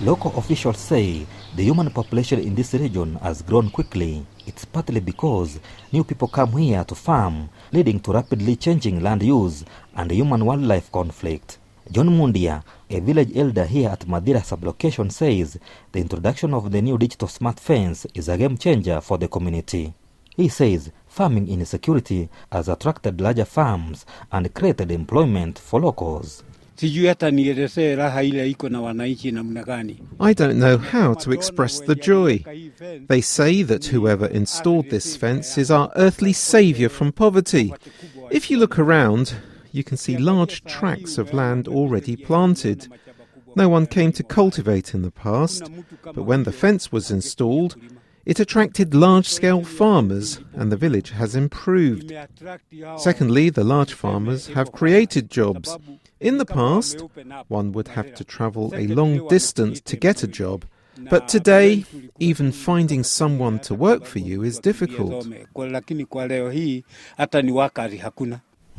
Local 0.00 0.36
officials 0.36 0.78
say 0.78 1.26
the 1.54 1.62
human 1.62 1.90
population 1.90 2.40
in 2.40 2.56
this 2.56 2.74
region 2.74 3.14
has 3.22 3.42
grown 3.42 3.70
quickly. 3.70 4.26
It's 4.48 4.64
partly 4.64 4.98
because 4.98 5.60
new 5.92 6.02
people 6.02 6.26
come 6.26 6.56
here 6.56 6.82
to 6.82 6.94
farm, 6.96 7.50
leading 7.70 8.00
to 8.00 8.12
rapidly 8.12 8.56
changing 8.56 9.00
land 9.00 9.22
use 9.22 9.64
and 9.94 10.10
human 10.10 10.44
wildlife 10.44 10.90
conflict. 10.90 11.58
John 11.90 12.10
Mundia, 12.10 12.62
a 12.90 13.00
village 13.00 13.34
elder 13.36 13.64
here 13.64 13.88
at 13.88 14.06
Mathira 14.06 14.40
sublocation, 14.40 15.10
says 15.10 15.58
the 15.92 16.00
introduction 16.00 16.52
of 16.54 16.70
the 16.70 16.82
new 16.82 16.98
digital 16.98 17.28
smart 17.28 17.58
fence 17.58 18.06
is 18.14 18.28
a 18.28 18.36
game 18.36 18.58
changer 18.58 19.00
for 19.00 19.16
the 19.18 19.28
community. 19.28 19.94
He 20.36 20.48
says 20.48 20.90
farming 21.06 21.48
insecurity 21.48 22.28
has 22.52 22.68
attracted 22.68 23.20
larger 23.20 23.44
farms 23.46 24.04
and 24.30 24.52
created 24.54 24.90
employment 24.92 25.58
for 25.58 25.80
locals. 25.80 26.44
sijui 26.76 27.06
hata 27.06 27.30
nielezee 27.30 27.96
raha 27.96 28.22
ile 28.22 28.50
iko 28.50 28.68
na 28.68 28.80
wananchi 28.80 29.32
namna 29.32 29.62
gani. 29.64 29.96
I 30.20 30.34
don't 30.34 30.58
know 30.58 30.78
how 30.78 31.14
to 31.14 31.32
express 31.32 31.80
the 31.84 31.94
joy. 31.94 32.38
They 33.08 33.20
say 33.22 33.62
that 33.64 33.86
whoever 33.86 34.30
installed 34.36 34.90
this 34.90 35.16
fence 35.16 35.60
is 35.60 35.70
our 35.70 35.90
earthly 35.96 36.32
saviour 36.32 36.88
from 36.90 37.12
poverty. 37.12 37.74
If 38.30 38.50
you 38.50 38.58
look 38.58 38.78
around, 38.78 39.34
you 39.78 39.84
can 39.84 39.96
see 39.96 40.18
large 40.18 40.64
tracts 40.64 41.16
of 41.16 41.32
land 41.32 41.68
already 41.68 42.16
planted. 42.16 42.88
No 43.54 43.68
one 43.68 43.86
came 43.86 44.12
to 44.12 44.22
cultivate 44.22 44.92
in 44.92 45.02
the 45.02 45.12
past, 45.12 45.70
but 46.02 46.24
when 46.24 46.42
the 46.42 46.52
fence 46.52 46.90
was 46.92 47.10
installed, 47.10 47.76
it 48.26 48.40
attracted 48.40 48.92
large 48.92 49.28
scale 49.28 49.64
farmers 49.64 50.40
and 50.52 50.70
the 50.70 50.76
village 50.76 51.10
has 51.10 51.34
improved. 51.34 52.12
Secondly, 52.98 53.48
the 53.48 53.64
large 53.64 53.94
farmers 53.94 54.48
have 54.48 54.72
created 54.72 55.30
jobs. 55.30 55.78
In 56.20 56.38
the 56.38 56.44
past, 56.44 57.02
one 57.46 57.72
would 57.72 57.88
have 57.88 58.14
to 58.16 58.24
travel 58.24 58.74
a 58.74 58.88
long 58.88 59.26
distance 59.28 59.80
to 59.82 59.96
get 59.96 60.22
a 60.22 60.28
job, 60.28 60.66
but 61.08 61.28
today, 61.28 61.84
even 62.18 62.50
finding 62.50 63.04
someone 63.04 63.60
to 63.60 63.74
work 63.74 64.04
for 64.04 64.18
you 64.18 64.42
is 64.42 64.58
difficult. 64.58 65.26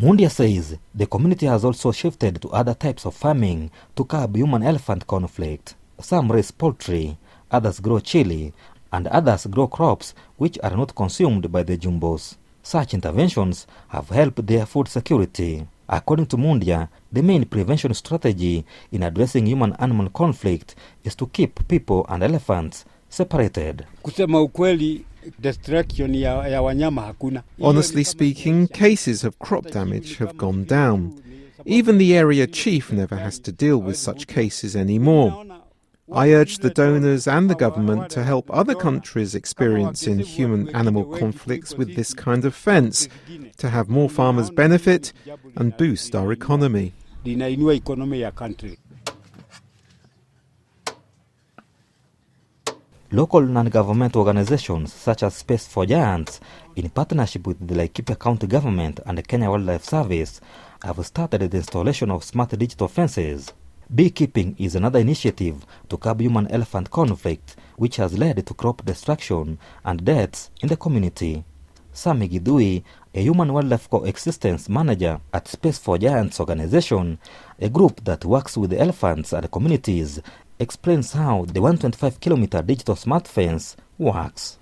Mundia 0.01 0.29
says 0.29 0.77
the 0.95 1.05
community 1.05 1.45
has 1.45 1.65
also 1.65 1.91
shifted 1.91 2.41
to 2.41 2.49
other 2.51 2.73
types 2.73 3.05
of 3.05 3.13
farming 3.13 3.69
to 3.97 4.05
curb 4.05 4.33
human 4.33 4.63
elephant 4.63 5.05
conflict. 5.05 5.75
Some 5.99 6.31
raise 6.31 6.51
poultry, 6.51 7.17
others 7.51 7.81
grow 7.81 7.99
chili, 7.99 8.53
and 8.93 9.07
others 9.07 9.45
grow 9.47 9.67
crops 9.67 10.13
which 10.37 10.57
are 10.63 10.77
not 10.77 10.95
consumed 10.95 11.51
by 11.51 11.63
the 11.63 11.77
jumbos. 11.77 12.37
Such 12.63 12.93
interventions 12.93 13.67
have 13.89 14.07
helped 14.07 14.47
their 14.47 14.65
food 14.65 14.87
security. 14.87 15.67
According 15.89 16.27
to 16.27 16.37
Mundia, 16.37 16.87
the 17.11 17.21
main 17.21 17.43
prevention 17.43 17.93
strategy 17.93 18.65
in 18.93 19.03
addressing 19.03 19.47
human 19.47 19.73
animal 19.79 20.09
conflict 20.11 20.75
is 21.03 21.13
to 21.15 21.27
keep 21.27 21.67
people 21.67 22.05
and 22.07 22.23
elephants 22.23 22.85
separated. 23.09 23.83
Kusema 24.01 24.41
ukweli, 24.41 25.05
destruction 25.39 26.15
ya, 26.15 26.47
ya 26.47 26.61
wanyama 26.61 27.01
hakuna. 27.01 27.43
Honestly 27.61 28.05
speaking, 28.05 28.67
cases 28.67 29.23
of 29.23 29.37
crop 29.39 29.71
damage 29.71 30.15
have 30.19 30.33
gone 30.33 30.65
down. 30.65 31.13
Even 31.65 31.97
the 31.97 32.17
area 32.17 32.47
chief 32.47 32.91
never 32.91 33.17
has 33.17 33.41
to 33.41 33.51
deal 33.51 33.81
with 33.81 33.95
such 33.95 34.27
cases 34.27 34.75
anymore. 34.75 35.45
I 36.11 36.33
urge 36.33 36.57
the 36.59 36.71
donors 36.71 37.27
and 37.27 37.49
the 37.49 37.55
government 37.55 38.09
to 38.11 38.23
help 38.23 38.49
other 38.49 38.73
countries 38.73 39.35
experiencing 39.35 40.19
human 40.19 40.69
animal 40.69 41.05
conflicts 41.05 41.75
with 41.75 41.95
this 41.95 42.15
kind 42.15 42.45
of 42.45 42.55
fence, 42.55 43.07
to 43.57 43.69
have 43.69 43.89
more 43.89 44.09
farmers 44.09 44.49
benefit 44.49 45.13
and 45.55 45.77
boost 45.77 46.15
our 46.15 46.31
economy. 46.31 46.93
Local 53.11 53.41
non-government 53.41 54.15
organizations 54.15 54.93
such 54.93 55.23
as 55.23 55.33
Space 55.33 55.65
for 55.65 55.83
Giants, 55.83 56.39
in 56.75 56.91
partnership 56.91 57.47
with 57.47 57.67
the 57.67 57.73
Laikipia 57.73 58.19
County 58.19 58.45
Government 58.45 58.99
and 59.03 59.17
the 59.17 59.23
Kenya 59.23 59.49
Wildlife 59.49 59.83
Service, 59.83 60.39
have 60.83 61.03
started 61.03 61.49
the 61.49 61.57
installation 61.57 62.11
of 62.11 62.23
smart 62.23 62.51
digital 62.51 62.87
fences. 62.87 63.51
Beekeeping 63.95 64.55
is 64.59 64.75
another 64.75 64.99
initiative 64.99 65.65
to 65.89 65.97
curb 65.97 66.21
human-elephant 66.21 66.91
conflict, 66.91 67.55
which 67.77 67.95
has 67.95 68.15
led 68.15 68.45
to 68.45 68.53
crop 68.53 68.85
destruction 68.85 69.57
and 69.83 70.05
deaths 70.05 70.51
in 70.61 70.69
the 70.69 70.77
community. 70.77 71.43
Sami 71.91 72.29
Gidui, 72.29 72.83
a 73.15 73.21
human-wildlife 73.21 73.89
coexistence 73.89 74.69
manager 74.69 75.19
at 75.33 75.47
Space 75.47 75.79
for 75.79 75.97
Giants 75.97 76.39
organization, 76.39 77.17
a 77.59 77.69
group 77.69 78.03
that 78.03 78.23
works 78.23 78.55
with 78.55 78.71
elephants 78.71 79.33
and 79.33 79.49
communities, 79.51 80.21
explains 80.59 81.13
how 81.13 81.45
the 81.45 81.61
125 81.61 82.19
kilometer 82.19 82.61
digital 82.61 82.95
smart 82.95 83.27
fence 83.27 83.77
works. 83.97 84.57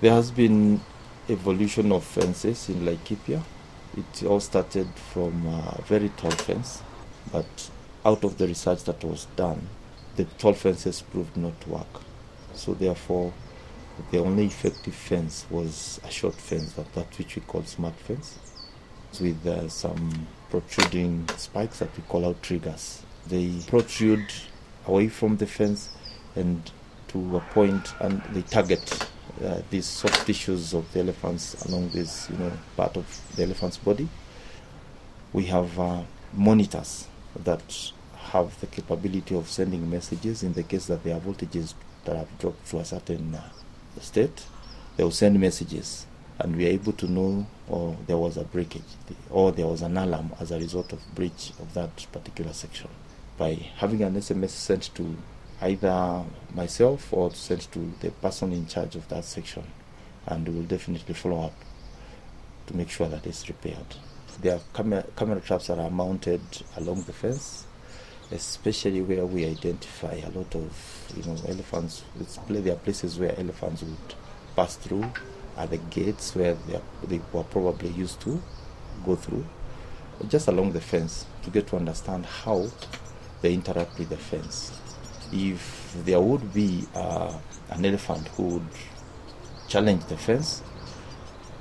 There 0.00 0.12
has 0.12 0.30
been 0.30 0.80
evolution 1.28 1.90
of 1.90 2.04
fences 2.04 2.68
in 2.68 2.84
Laikipia. 2.84 3.42
It 3.96 4.24
all 4.24 4.40
started 4.40 4.88
from 5.12 5.46
a 5.46 5.82
very 5.86 6.10
tall 6.10 6.30
fence, 6.30 6.82
but 7.32 7.70
out 8.04 8.22
of 8.22 8.38
the 8.38 8.46
research 8.46 8.84
that 8.84 9.02
was 9.02 9.26
done, 9.36 9.68
the 10.16 10.24
tall 10.24 10.52
fences 10.52 11.02
proved 11.02 11.36
not 11.36 11.60
to 11.62 11.70
work. 11.70 12.00
So 12.54 12.74
therefore, 12.74 13.32
the 14.10 14.18
only 14.18 14.46
effective 14.46 14.94
fence 14.94 15.46
was 15.50 16.00
a 16.04 16.10
short 16.10 16.34
fence, 16.34 16.74
that, 16.74 16.92
that 16.94 17.16
which 17.18 17.36
we 17.36 17.42
call 17.42 17.64
smart 17.64 17.94
fence, 17.94 18.38
with 19.20 19.46
uh, 19.46 19.68
some 19.68 20.26
protruding 20.50 21.28
spikes 21.36 21.78
that 21.80 21.96
we 21.96 22.02
call 22.04 22.26
out 22.26 22.42
triggers. 22.42 23.02
They 23.26 23.52
protrude 23.66 24.32
away 24.86 25.08
from 25.08 25.36
the 25.36 25.46
fence 25.46 25.90
and 26.36 26.70
to 27.08 27.36
a 27.36 27.40
point, 27.40 27.94
and 28.00 28.22
they 28.32 28.42
target 28.42 29.08
uh, 29.44 29.60
these 29.70 29.86
soft 29.86 30.26
tissues 30.26 30.74
of 30.74 30.90
the 30.92 31.00
elephants 31.00 31.64
along 31.66 31.88
this, 31.90 32.28
you 32.30 32.36
know, 32.36 32.52
part 32.76 32.96
of 32.96 33.36
the 33.36 33.42
elephant's 33.42 33.76
body. 33.76 34.08
We 35.32 35.44
have 35.46 35.78
uh, 35.78 36.02
monitors 36.32 37.06
that 37.44 37.92
have 38.16 38.58
the 38.60 38.66
capability 38.66 39.34
of 39.36 39.48
sending 39.48 39.88
messages 39.88 40.42
in 40.42 40.52
the 40.52 40.62
case 40.62 40.86
that 40.86 41.04
there 41.04 41.16
are 41.16 41.20
voltages 41.20 41.74
that 42.04 42.16
have 42.16 42.38
dropped 42.38 42.68
to 42.70 42.78
a 42.78 42.84
certain 42.84 43.34
uh, 43.34 43.42
state. 44.00 44.44
They 44.96 45.04
will 45.04 45.10
send 45.10 45.38
messages, 45.40 46.06
and 46.38 46.56
we 46.56 46.66
are 46.66 46.70
able 46.70 46.92
to 46.92 47.06
know 47.10 47.46
or 47.68 47.96
there 48.06 48.18
was 48.18 48.36
a 48.36 48.44
breakage 48.44 48.82
or 49.30 49.52
there 49.52 49.66
was 49.66 49.82
an 49.82 49.96
alarm 49.96 50.32
as 50.38 50.50
a 50.50 50.58
result 50.58 50.92
of 50.92 51.00
breach 51.14 51.52
of 51.60 51.72
that 51.74 52.06
particular 52.12 52.52
section. 52.52 52.88
By 53.36 53.54
having 53.76 54.02
an 54.02 54.14
SMS 54.14 54.50
sent 54.50 54.94
to 54.94 55.16
either 55.60 56.24
myself 56.52 57.12
or 57.12 57.32
sent 57.32 57.72
to 57.72 57.92
the 58.00 58.10
person 58.10 58.52
in 58.52 58.66
charge 58.66 58.96
of 58.96 59.08
that 59.08 59.24
section, 59.24 59.64
and 60.26 60.46
we 60.46 60.54
will 60.54 60.62
definitely 60.62 61.14
follow 61.14 61.46
up 61.46 61.54
to 62.66 62.76
make 62.76 62.90
sure 62.90 63.08
that 63.08 63.26
it's 63.26 63.48
repaired. 63.48 63.96
There 64.40 64.56
are 64.56 64.60
camera, 64.72 65.04
camera 65.16 65.40
traps 65.40 65.68
that 65.68 65.78
are 65.78 65.90
mounted 65.90 66.42
along 66.76 67.02
the 67.02 67.12
fence, 67.12 67.66
especially 68.30 69.02
where 69.02 69.26
we 69.26 69.44
identify 69.44 70.14
a 70.14 70.30
lot 70.30 70.54
of 70.54 71.12
you 71.16 71.22
know 71.24 71.36
elephants. 71.48 72.02
There 72.48 72.72
are 72.72 72.76
places 72.76 73.18
where 73.18 73.38
elephants 73.38 73.82
would 73.82 74.14
pass 74.56 74.76
through, 74.76 75.04
are 75.56 75.66
the 75.66 75.78
gates 75.78 76.34
where 76.34 76.54
they, 76.54 76.76
are, 76.76 76.82
they 77.06 77.20
were 77.32 77.44
probably 77.44 77.90
used 77.90 78.20
to 78.22 78.42
go 79.04 79.16
through, 79.16 79.44
just 80.28 80.48
along 80.48 80.72
the 80.72 80.80
fence 80.80 81.26
to 81.42 81.50
get 81.50 81.66
to 81.68 81.76
understand 81.76 82.26
how 82.26 82.68
they 83.44 83.52
interact 83.52 83.98
with 83.98 84.08
the 84.08 84.16
fence. 84.16 84.72
If 85.30 85.94
there 86.06 86.18
would 86.18 86.54
be 86.54 86.86
uh, 86.94 87.30
an 87.68 87.84
elephant 87.84 88.26
who 88.28 88.44
would 88.54 88.68
challenge 89.68 90.06
the 90.06 90.16
fence, 90.16 90.62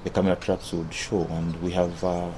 the 0.05 0.09
camera 0.09 0.37
traps 0.37 0.71
would 0.71 0.93
show, 0.93 1.27
and 1.29 1.61
we 1.61 1.71
have 1.71 2.01
uh, 2.01 2.31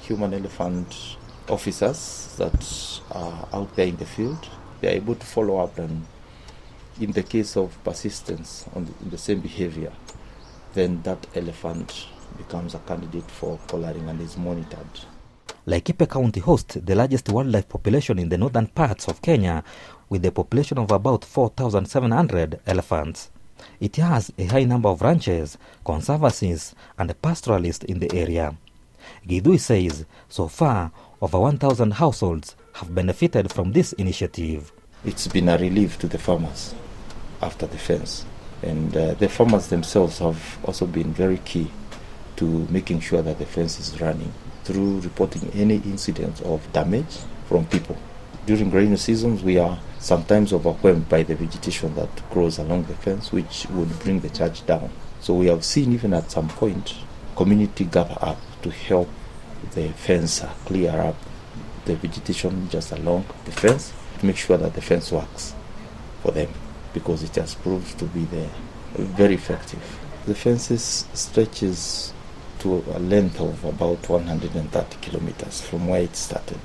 human 0.00 0.34
elephant 0.34 1.16
officers 1.48 2.34
that 2.36 3.00
are 3.12 3.48
out 3.52 3.76
there 3.76 3.86
in 3.86 3.96
the 3.96 4.06
field. 4.06 4.48
They 4.80 4.88
are 4.88 4.96
able 4.96 5.14
to 5.14 5.26
follow 5.26 5.58
up, 5.58 5.78
and 5.78 6.04
in 7.00 7.12
the 7.12 7.22
case 7.22 7.56
of 7.56 7.78
persistence 7.84 8.66
on 8.74 8.86
the, 8.86 9.10
the 9.10 9.18
same 9.18 9.38
behavior, 9.38 9.92
then 10.72 11.00
that 11.02 11.28
elephant 11.36 12.08
becomes 12.36 12.74
a 12.74 12.80
candidate 12.80 13.30
for 13.30 13.60
collaring 13.68 14.08
and 14.08 14.20
is 14.20 14.36
monitored. 14.36 15.11
Laikipia 15.64 16.08
County 16.08 16.40
hosts 16.40 16.74
the 16.74 16.96
largest 16.96 17.28
wildlife 17.28 17.68
population 17.68 18.18
in 18.18 18.28
the 18.28 18.36
northern 18.36 18.66
parts 18.66 19.06
of 19.06 19.22
Kenya, 19.22 19.62
with 20.08 20.26
a 20.26 20.32
population 20.32 20.76
of 20.78 20.90
about 20.90 21.24
4,700 21.24 22.58
elephants. 22.66 23.30
It 23.78 23.94
has 23.94 24.32
a 24.38 24.46
high 24.46 24.64
number 24.64 24.88
of 24.88 25.02
ranches, 25.02 25.56
conservancies, 25.84 26.74
and 26.98 27.14
pastoralists 27.22 27.84
in 27.84 28.00
the 28.00 28.12
area. 28.12 28.56
Githui 29.24 29.60
says 29.60 30.04
so 30.28 30.48
far 30.48 30.90
over 31.20 31.38
1,000 31.38 31.92
households 31.92 32.56
have 32.72 32.92
benefited 32.92 33.52
from 33.52 33.70
this 33.70 33.92
initiative. 33.92 34.72
It's 35.04 35.28
been 35.28 35.48
a 35.48 35.58
relief 35.58 35.96
to 36.00 36.08
the 36.08 36.18
farmers 36.18 36.74
after 37.40 37.68
the 37.68 37.78
fence. 37.78 38.24
And 38.62 38.96
uh, 38.96 39.14
the 39.14 39.28
farmers 39.28 39.68
themselves 39.68 40.18
have 40.18 40.58
also 40.64 40.86
been 40.86 41.12
very 41.12 41.38
key 41.38 41.70
to 42.34 42.66
making 42.68 42.98
sure 42.98 43.22
that 43.22 43.38
the 43.38 43.46
fence 43.46 43.78
is 43.78 44.00
running 44.00 44.32
through 44.64 45.00
reporting 45.00 45.50
any 45.54 45.76
incidents 45.76 46.40
of 46.42 46.72
damage 46.72 47.18
from 47.46 47.66
people. 47.66 47.96
During 48.46 48.70
rainy 48.70 48.96
seasons, 48.96 49.42
we 49.42 49.58
are 49.58 49.78
sometimes 49.98 50.52
overwhelmed 50.52 51.08
by 51.08 51.22
the 51.22 51.36
vegetation 51.36 51.94
that 51.94 52.30
grows 52.30 52.58
along 52.58 52.84
the 52.84 52.94
fence, 52.94 53.30
which 53.30 53.66
would 53.70 53.98
bring 54.00 54.20
the 54.20 54.30
charge 54.30 54.66
down. 54.66 54.90
So 55.20 55.34
we 55.34 55.46
have 55.46 55.64
seen 55.64 55.92
even 55.92 56.12
at 56.14 56.30
some 56.30 56.48
point 56.48 56.94
community 57.36 57.84
gather 57.84 58.16
up 58.20 58.38
to 58.62 58.70
help 58.70 59.08
the 59.74 59.88
fence 59.90 60.42
clear 60.64 60.90
up 60.90 61.16
the 61.84 61.94
vegetation 61.96 62.68
just 62.68 62.92
along 62.92 63.24
the 63.44 63.52
fence 63.52 63.92
to 64.18 64.26
make 64.26 64.36
sure 64.36 64.56
that 64.56 64.74
the 64.74 64.82
fence 64.82 65.10
works 65.12 65.54
for 66.22 66.32
them 66.32 66.48
because 66.92 67.22
it 67.22 67.34
has 67.36 67.54
proved 67.54 67.98
to 67.98 68.04
be 68.06 68.24
there 68.24 68.50
very 68.94 69.34
effective. 69.34 69.98
The 70.26 70.34
fences 70.34 71.06
stretches 71.14 72.12
to 72.62 72.84
a 72.94 72.98
length 73.00 73.40
of 73.40 73.64
about 73.64 74.08
130 74.08 74.96
kilometers 75.00 75.60
from 75.60 75.88
where 75.88 76.02
it 76.02 76.14
started. 76.14 76.60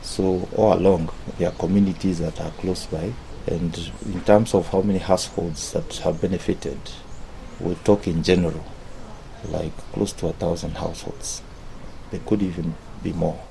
So 0.00 0.48
all 0.56 0.74
along 0.74 1.10
there 1.38 1.48
are 1.48 1.54
communities 1.54 2.20
that 2.20 2.40
are 2.40 2.50
close 2.52 2.86
by 2.86 3.12
and 3.46 3.90
in 4.06 4.20
terms 4.22 4.54
of 4.54 4.68
how 4.68 4.82
many 4.82 4.98
households 5.00 5.72
that 5.72 5.96
have 5.98 6.20
benefited, 6.20 6.78
we 7.58 7.74
talk 7.76 8.06
in 8.06 8.22
general 8.22 8.64
like 9.48 9.76
close 9.92 10.12
to 10.12 10.28
a 10.28 10.32
thousand 10.32 10.76
households. 10.76 11.42
There 12.10 12.20
could 12.24 12.42
even 12.42 12.74
be 13.02 13.12
more. 13.12 13.47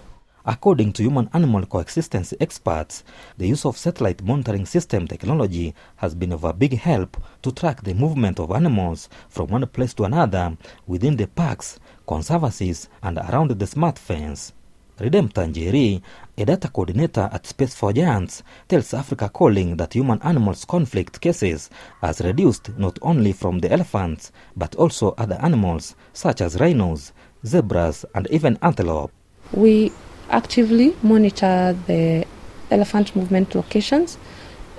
According 0.49 0.93
to 0.93 1.03
human 1.03 1.29
animal 1.33 1.65
coexistence 1.65 2.33
experts, 2.39 3.03
the 3.37 3.49
use 3.49 3.65
of 3.65 3.77
satellite 3.77 4.23
monitoring 4.23 4.65
system 4.65 5.05
technology 5.05 5.75
has 5.97 6.15
been 6.15 6.31
of 6.31 6.45
a 6.45 6.53
big 6.53 6.77
help 6.77 7.17
to 7.41 7.51
track 7.51 7.83
the 7.83 7.93
movement 7.93 8.39
of 8.39 8.51
animals 8.51 9.09
from 9.27 9.47
one 9.47 9.67
place 9.67 9.93
to 9.95 10.05
another 10.05 10.55
within 10.87 11.17
the 11.17 11.27
parks, 11.27 11.81
conservancies, 12.07 12.87
and 13.03 13.17
around 13.17 13.51
the 13.51 13.67
smart 13.67 13.99
fence. 13.99 14.53
Redemptory 14.97 15.47
Njeri, 15.49 16.01
a 16.37 16.45
data 16.45 16.69
coordinator 16.69 17.29
at 17.33 17.45
Space 17.45 17.75
for 17.75 17.91
Giants, 17.91 18.41
tells 18.69 18.93
Africa 18.93 19.27
Calling 19.27 19.75
that 19.75 19.95
human 19.95 20.21
animals 20.21 20.63
conflict 20.63 21.19
cases 21.19 21.69
has 21.99 22.21
reduced 22.21 22.69
not 22.77 22.97
only 23.01 23.33
from 23.33 23.59
the 23.59 23.69
elephants 23.69 24.31
but 24.55 24.75
also 24.75 25.13
other 25.17 25.37
animals 25.41 25.97
such 26.13 26.39
as 26.39 26.57
rhinos, 26.57 27.11
zebras, 27.45 28.05
and 28.15 28.27
even 28.31 28.57
antelope. 28.61 29.11
We 29.51 29.91
actively 30.29 30.95
monitor 31.01 31.75
the 31.87 32.25
elephant 32.69 33.15
movement 33.15 33.55
locations 33.55 34.17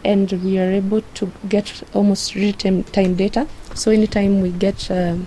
and 0.05 0.31
we 0.45 0.59
are 0.59 0.71
able 0.71 1.03
to 1.15 1.31
get 1.49 1.83
almost 1.95 2.35
real 2.35 2.53
time, 2.53 2.83
data. 3.15 3.47
So 3.75 3.91
anytime 3.91 4.41
we 4.41 4.51
get 4.51 4.91
um, 4.91 5.27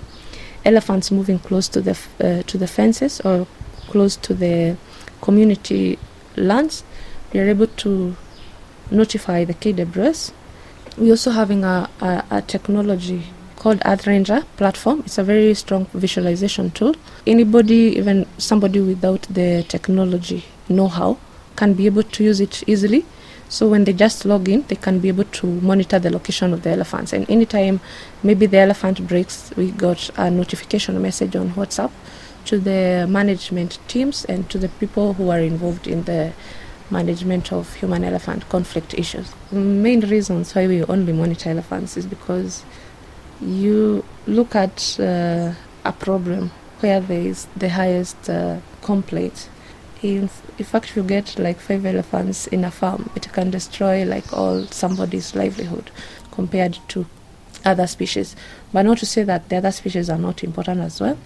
elephants 0.66 1.12
moving 1.12 1.40
close 1.40 1.68
to 1.70 1.82
the 1.82 1.98
uh, 2.20 2.44
to 2.44 2.58
the 2.58 2.68
fences 2.68 3.20
or 3.22 3.48
close 3.88 4.16
to 4.18 4.34
the 4.34 4.78
community 5.22 6.00
lands, 6.36 6.84
we 7.34 7.40
are 7.40 7.50
able 7.50 7.68
to 7.68 8.16
notify 8.90 9.44
the 9.44 9.54
KWS. 9.54 10.32
We're 10.98 11.12
also 11.12 11.32
having 11.32 11.64
a, 11.64 11.90
a, 12.02 12.24
a 12.32 12.42
technology 12.42 13.24
called 13.62 13.80
Earth 13.86 14.08
Ranger 14.08 14.42
platform. 14.58 15.04
It's 15.06 15.20
a 15.20 15.24
very 15.24 15.54
strong 15.54 15.86
visualization 15.94 16.72
tool. 16.72 16.96
Anybody, 17.28 17.96
even 18.00 18.26
somebody 18.40 18.80
without 18.80 19.22
the 19.30 19.64
technology 19.68 20.44
know 20.68 20.88
how, 20.88 21.20
can 21.56 21.76
be 21.76 21.86
able 21.86 22.02
to 22.02 22.24
use 22.24 22.42
it 22.42 22.64
easily. 22.68 23.06
So 23.50 23.68
when 23.68 23.84
they 23.84 23.94
just 23.94 24.26
log 24.26 24.50
in, 24.50 24.64
they 24.68 24.78
can 24.78 24.98
be 25.00 25.10
able 25.10 25.26
to 25.26 25.46
monitor 25.46 26.00
the 26.00 26.10
location 26.10 26.54
of 26.54 26.64
the 26.64 26.72
elephants. 26.72 27.14
And 27.14 27.30
anytime 27.30 27.82
maybe 28.24 28.48
the 28.48 28.58
elephant 28.58 29.08
breaks, 29.08 29.52
we 29.56 29.70
got 29.70 30.10
a 30.18 30.32
notification 30.32 31.00
message 31.00 31.36
on 31.36 31.52
WhatsApp 31.52 31.92
to 32.46 32.58
the 32.58 33.06
management 33.08 33.78
teams 33.88 34.26
and 34.26 34.50
to 34.50 34.58
the 34.58 34.70
people 34.70 35.14
who 35.14 35.30
are 35.30 35.40
involved 35.40 35.86
in 35.86 36.06
the 36.06 36.34
management 36.90 37.54
of 37.54 37.72
human 37.76 38.04
elephant 38.04 38.50
conflict 38.50 38.96
issues. 38.96 39.32
Main 39.52 40.02
reasons 40.02 40.56
why 40.56 40.66
we 40.66 40.84
only 40.86 41.14
monitor 41.14 41.52
elephants 41.52 41.96
is 41.96 42.08
because 42.08 42.64
you 43.42 44.04
look 44.28 44.56
at 44.56 45.00
uh, 45.00 45.54
a 45.84 45.92
problem 45.92 46.52
where 46.80 47.00
there 47.00 47.22
is 47.22 47.48
the 47.56 47.70
highest 47.70 48.30
uh, 48.30 48.60
complaint. 48.82 49.50
In, 50.02 50.30
in 50.58 50.66
fact, 50.66 50.90
if 50.90 50.96
you 50.96 51.04
get 51.04 51.38
like 51.38 51.60
five 51.60 51.86
elephants 51.86 52.48
in 52.48 52.64
a 52.64 52.72
farm, 52.72 53.10
it 53.16 53.32
can 53.34 53.52
destroy 53.52 54.04
like 54.04 54.34
all 54.34 54.66
somebody's 54.68 55.36
livelihood 55.36 55.92
compared 56.32 56.80
to 56.90 57.06
other 57.66 57.88
species. 57.88 58.36
But 58.74 58.84
not 58.84 58.98
to 59.00 59.06
say 59.06 59.24
that 59.24 59.50
the 59.50 59.58
other 59.58 59.72
species 59.72 60.10
are 60.10 60.18
not 60.18 60.44
important 60.44 60.82
as 60.82 61.00
well. 61.00 61.18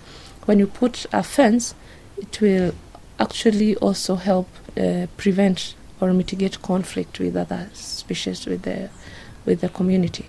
When 0.45 0.59
you 0.59 0.67
put 0.67 1.05
a 1.13 1.23
fence, 1.23 1.73
it 2.17 2.41
will 2.41 2.73
actually 3.19 3.75
also 3.77 4.15
help 4.15 4.49
uh, 4.77 5.07
prevent 5.15 5.75
or 6.01 6.11
mitigate 6.11 6.61
conflict 6.61 7.19
with 7.19 7.37
other 7.37 7.69
species 7.73 8.45
with 8.45 8.63
the 8.63 8.89
with 9.45 9.61
the 9.61 9.69
community 9.69 10.27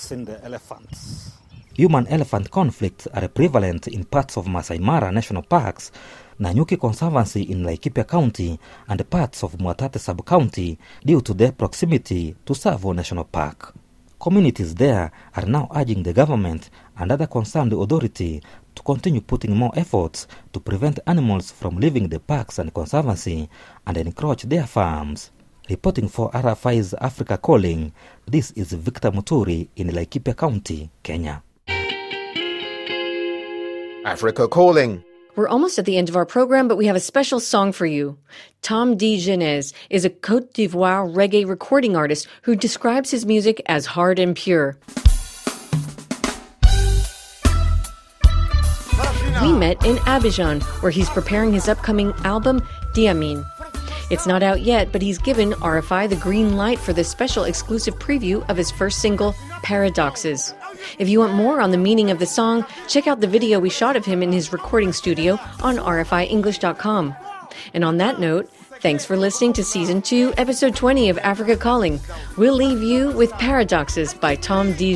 seen 0.00 0.24
the 0.24 0.42
elephants. 0.44 1.30
Human 1.74 2.06
elephant 2.08 2.50
conflicts 2.50 3.06
are 3.14 3.28
prevalent 3.28 3.88
in 3.88 4.04
parts 4.04 4.36
of 4.36 4.46
Masai 4.46 4.78
Mara 4.78 5.10
National 5.10 5.42
Parks, 5.42 5.90
Nanyuki 6.38 6.76
Conservancy 6.78 7.42
in 7.50 7.62
Laikipia 7.64 8.04
County, 8.06 8.58
and 8.88 9.08
parts 9.08 9.42
of 9.42 9.56
Mwatate 9.58 9.98
Sub 9.98 10.24
County 10.26 10.78
due 11.04 11.22
to 11.22 11.32
their 11.32 11.52
proximity 11.52 12.36
to 12.44 12.52
Tsavo 12.52 12.94
National 12.94 13.24
Park. 13.24 13.74
Communities 14.20 14.74
there 14.74 15.10
are 15.34 15.46
now 15.46 15.68
urging 15.74 16.02
the 16.02 16.12
government 16.12 16.70
and 16.98 17.10
other 17.10 17.26
concerned 17.26 17.72
authority 17.72 18.42
to 18.74 18.82
continue 18.82 19.20
putting 19.20 19.56
more 19.56 19.72
efforts 19.74 20.28
to 20.52 20.60
prevent 20.60 21.00
animals 21.06 21.50
from 21.50 21.76
leaving 21.76 22.08
the 22.08 22.20
parks 22.20 22.58
and 22.58 22.72
conservancy 22.72 23.48
and 23.86 23.96
encroach 23.96 24.42
their 24.42 24.66
farms. 24.66 25.30
Reporting 25.70 26.08
for 26.08 26.30
RFI's 26.32 26.92
Africa 26.94 27.38
Calling, 27.38 27.92
this 28.26 28.50
is 28.52 28.72
Victor 28.72 29.12
Moturi 29.12 29.68
in 29.76 29.88
Laikipia 29.88 30.36
County, 30.36 30.90
Kenya. 31.04 31.42
Africa 34.04 34.48
Calling. 34.48 35.04
We're 35.36 35.48
almost 35.48 35.78
at 35.78 35.84
the 35.84 35.96
end 35.96 36.08
of 36.08 36.16
our 36.16 36.26
program, 36.26 36.66
but 36.66 36.76
we 36.76 36.86
have 36.86 36.96
a 36.96 37.00
special 37.00 37.38
song 37.38 37.70
for 37.70 37.86
you. 37.86 38.18
Tom 38.60 38.96
D. 38.96 39.20
Genes 39.20 39.72
is 39.88 40.04
a 40.04 40.10
Cote 40.10 40.52
d'Ivoire 40.52 41.08
reggae 41.08 41.48
recording 41.48 41.94
artist 41.96 42.26
who 42.42 42.56
describes 42.56 43.10
his 43.12 43.24
music 43.24 43.62
as 43.66 43.86
hard 43.86 44.18
and 44.18 44.34
pure. 44.34 44.76
We 49.40 49.52
met 49.52 49.84
in 49.86 49.96
Abidjan, 50.06 50.62
where 50.82 50.92
he's 50.92 51.08
preparing 51.08 51.52
his 51.52 51.68
upcoming 51.68 52.12
album, 52.24 52.60
Diamine. 52.94 53.44
It's 54.12 54.26
not 54.26 54.42
out 54.42 54.60
yet, 54.60 54.92
but 54.92 55.00
he's 55.00 55.16
given 55.16 55.52
RFI 55.52 56.10
the 56.10 56.16
green 56.16 56.54
light 56.54 56.78
for 56.78 56.92
this 56.92 57.08
special 57.08 57.44
exclusive 57.44 57.98
preview 57.98 58.46
of 58.50 58.58
his 58.58 58.70
first 58.70 59.00
single, 59.00 59.34
Paradoxes. 59.62 60.54
If 60.98 61.08
you 61.08 61.18
want 61.18 61.32
more 61.32 61.62
on 61.62 61.70
the 61.70 61.78
meaning 61.78 62.10
of 62.10 62.18
the 62.18 62.26
song, 62.26 62.66
check 62.88 63.06
out 63.06 63.22
the 63.22 63.26
video 63.26 63.58
we 63.58 63.70
shot 63.70 63.96
of 63.96 64.04
him 64.04 64.22
in 64.22 64.30
his 64.30 64.52
recording 64.52 64.92
studio 64.92 65.38
on 65.62 65.76
RFIEnglish.com. 65.76 67.16
And 67.72 67.84
on 67.84 67.96
that 67.96 68.20
note, 68.20 68.50
thanks 68.82 69.06
for 69.06 69.16
listening 69.16 69.54
to 69.54 69.64
Season 69.64 70.02
2, 70.02 70.34
Episode 70.36 70.76
20 70.76 71.08
of 71.08 71.16
Africa 71.20 71.56
Calling. 71.56 71.98
We'll 72.36 72.54
leave 72.54 72.82
you 72.82 73.12
with 73.12 73.32
Paradoxes 73.38 74.12
by 74.12 74.36
Tom 74.36 74.74
D. 74.74 74.94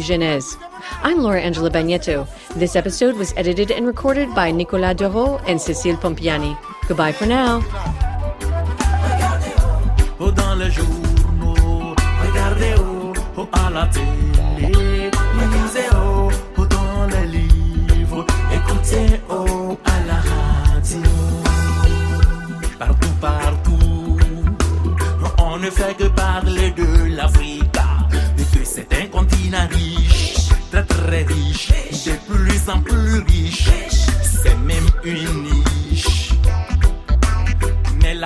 I'm 1.03 1.23
Laura 1.23 1.41
Angela 1.41 1.71
Bagnetto. 1.71 2.29
This 2.57 2.77
episode 2.77 3.15
was 3.15 3.33
edited 3.35 3.71
and 3.71 3.87
recorded 3.87 4.35
by 4.35 4.51
Nicolas 4.51 4.95
Duro 4.95 5.39
and 5.47 5.59
Cécile 5.59 5.97
Pompiani. 5.97 6.55
Goodbye 6.87 7.13
for 7.13 7.25
now. 7.25 8.16
Les 10.59 10.71
journaux, 10.71 11.95
regardez 12.23 12.75
oh, 13.37 13.49
à 13.53 13.71
la 13.71 13.87
télé, 13.87 15.11
lisez 15.53 15.89
oh, 15.95 16.29
oh 16.57 16.67
dans 16.67 17.07
les 17.07 17.27
livres, 17.27 18.25
écoutez 18.53 19.21
oh 19.29 19.79
à 19.85 20.07
la 20.07 20.15
radio. 20.15 21.11
Partout, 22.79 23.15
partout, 23.21 24.17
on 25.39 25.59
ne 25.59 25.71
fait 25.71 25.97
que 25.97 26.09
parler 26.09 26.71
de 26.73 27.17
l'Afrique, 27.17 27.65
et 28.39 28.59
que 28.59 28.65
c'est 28.65 28.93
un 28.95 29.07
continent 29.07 29.69
riche, 29.71 30.49
très 30.71 30.85
très 30.85 31.23
riche, 31.25 31.73
de 32.07 32.13
plus 32.33 32.71
en 32.71 32.81
plus 32.81 33.21
riche, 33.21 33.69
c'est 34.23 34.57
même 34.59 34.89
une 35.05 35.43
niche 35.45 35.76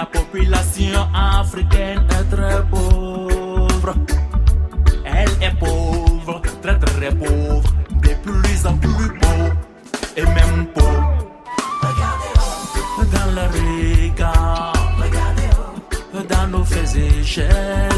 la 0.00 0.06
population 0.06 1.08
africaine 1.14 2.02
est 2.18 2.34
très 2.34 2.62
pauvre. 2.70 3.94
Elle 5.04 5.34
est 5.46 5.56
pauvre, 5.58 6.40
très 6.62 6.78
très 6.78 7.10
pauvre, 7.14 7.70
de 8.04 8.12
plus 8.24 8.66
en 8.66 8.76
plus 8.78 9.10
pauvre, 9.20 9.56
et 10.16 10.22
même 10.22 10.66
pauvre. 10.74 11.10
Regardez 11.82 12.34
dans 13.14 13.30
le 13.36 13.44
regard, 13.58 14.72
regardez 15.04 16.28
dans 16.32 16.46
nos 16.48 16.64
faits 16.64 16.96
et 16.96 17.89